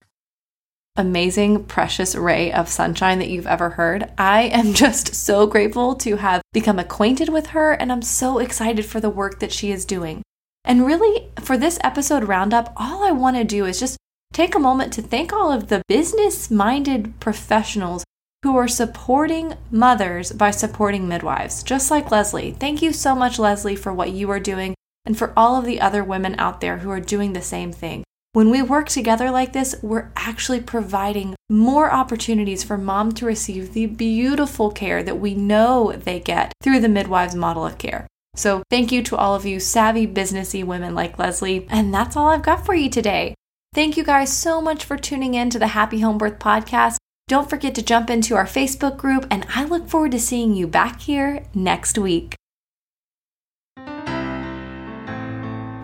Amazing, 0.97 1.65
precious 1.65 2.15
ray 2.15 2.51
of 2.51 2.69
sunshine 2.69 3.19
that 3.19 3.29
you've 3.29 3.47
ever 3.47 3.71
heard. 3.71 4.11
I 4.17 4.43
am 4.43 4.73
just 4.75 5.15
so 5.15 5.47
grateful 5.47 5.95
to 5.95 6.17
have 6.17 6.41
become 6.51 6.77
acquainted 6.77 7.29
with 7.29 7.47
her, 7.47 7.71
and 7.71 7.93
I'm 7.93 8.01
so 8.01 8.39
excited 8.39 8.85
for 8.85 8.99
the 8.99 9.09
work 9.09 9.39
that 9.39 9.53
she 9.53 9.71
is 9.71 9.85
doing. 9.85 10.21
And 10.65 10.85
really, 10.85 11.29
for 11.39 11.57
this 11.57 11.79
episode 11.81 12.25
roundup, 12.25 12.73
all 12.75 13.03
I 13.03 13.11
want 13.11 13.37
to 13.37 13.43
do 13.45 13.65
is 13.65 13.79
just 13.79 13.97
take 14.33 14.53
a 14.53 14.59
moment 14.59 14.91
to 14.93 15.01
thank 15.01 15.31
all 15.31 15.51
of 15.51 15.67
the 15.67 15.81
business 15.87 16.51
minded 16.51 17.19
professionals 17.21 18.03
who 18.45 18.55
are 18.55 18.67
supporting 18.67 19.55
mothers 19.71 20.31
by 20.31 20.51
supporting 20.51 21.07
midwives, 21.07 21.63
just 21.63 21.89
like 21.89 22.11
Leslie. 22.11 22.51
Thank 22.51 22.79
you 22.79 22.93
so 22.93 23.15
much, 23.15 23.39
Leslie, 23.39 23.75
for 23.75 23.91
what 23.91 24.11
you 24.11 24.29
are 24.29 24.39
doing 24.39 24.75
and 25.03 25.17
for 25.17 25.33
all 25.35 25.55
of 25.55 25.65
the 25.65 25.81
other 25.81 26.03
women 26.03 26.35
out 26.37 26.61
there 26.61 26.77
who 26.77 26.91
are 26.91 26.99
doing 26.99 27.33
the 27.33 27.41
same 27.41 27.71
thing. 27.71 28.03
When 28.33 28.51
we 28.51 28.61
work 28.61 28.87
together 28.87 29.31
like 29.31 29.53
this, 29.53 29.75
we're 29.81 30.11
actually 30.15 30.61
providing 30.61 31.33
more 31.49 31.91
opportunities 31.91 32.63
for 32.63 32.77
mom 32.77 33.13
to 33.13 33.25
receive 33.25 33.73
the 33.73 33.87
beautiful 33.87 34.69
care 34.69 35.01
that 35.01 35.19
we 35.19 35.33
know 35.33 35.93
they 35.93 36.19
get 36.19 36.53
through 36.61 36.81
the 36.81 36.87
midwives 36.87 37.33
model 37.33 37.65
of 37.65 37.79
care. 37.79 38.05
So, 38.35 38.61
thank 38.69 38.91
you 38.91 39.01
to 39.03 39.17
all 39.17 39.33
of 39.33 39.47
you 39.47 39.59
savvy, 39.59 40.05
businessy 40.05 40.63
women 40.63 40.93
like 40.93 41.17
Leslie. 41.17 41.65
And 41.71 41.91
that's 41.91 42.15
all 42.15 42.27
I've 42.27 42.43
got 42.43 42.63
for 42.63 42.75
you 42.75 42.91
today. 42.91 43.33
Thank 43.73 43.97
you 43.97 44.03
guys 44.03 44.31
so 44.31 44.61
much 44.61 44.85
for 44.85 44.97
tuning 44.97 45.33
in 45.33 45.49
to 45.49 45.57
the 45.57 45.67
Happy 45.67 46.01
Home 46.01 46.19
Birth 46.19 46.37
podcast. 46.37 46.97
Don't 47.27 47.49
forget 47.49 47.73
to 47.75 47.81
jump 47.81 48.11
into 48.11 48.35
our 48.35 48.45
Facebook 48.45 48.97
group, 48.97 49.25
and 49.31 49.47
I 49.49 49.63
look 49.63 49.89
forward 49.89 50.11
to 50.11 50.19
seeing 50.19 50.53
you 50.53 50.67
back 50.67 51.01
here 51.01 51.43
next 51.55 51.97
week. 51.97 52.35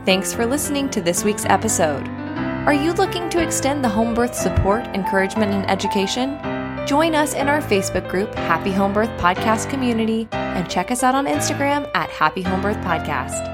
Thanks 0.05 0.33
for 0.33 0.45
listening 0.45 0.89
to 0.91 1.01
this 1.01 1.23
week's 1.23 1.45
episode. 1.45 2.07
Are 2.67 2.73
you 2.73 2.93
looking 2.93 3.27
to 3.31 3.41
extend 3.41 3.83
the 3.83 3.89
home 3.89 4.13
birth 4.13 4.35
support, 4.35 4.85
encouragement, 4.95 5.51
and 5.51 5.67
education? 5.69 6.37
Join 6.85 7.15
us 7.15 7.33
in 7.33 7.47
our 7.47 7.61
Facebook 7.61 8.07
group, 8.07 8.33
Happy 8.35 8.71
Home 8.71 8.93
Birth 8.93 9.09
Podcast 9.19 9.67
Community, 9.69 10.27
and 10.31 10.69
check 10.69 10.91
us 10.91 11.01
out 11.01 11.15
on 11.15 11.25
Instagram 11.25 11.89
at 11.95 12.09
Happy 12.11 12.43
Home 12.43 12.61
Birth 12.61 12.77
Podcast. 12.77 13.50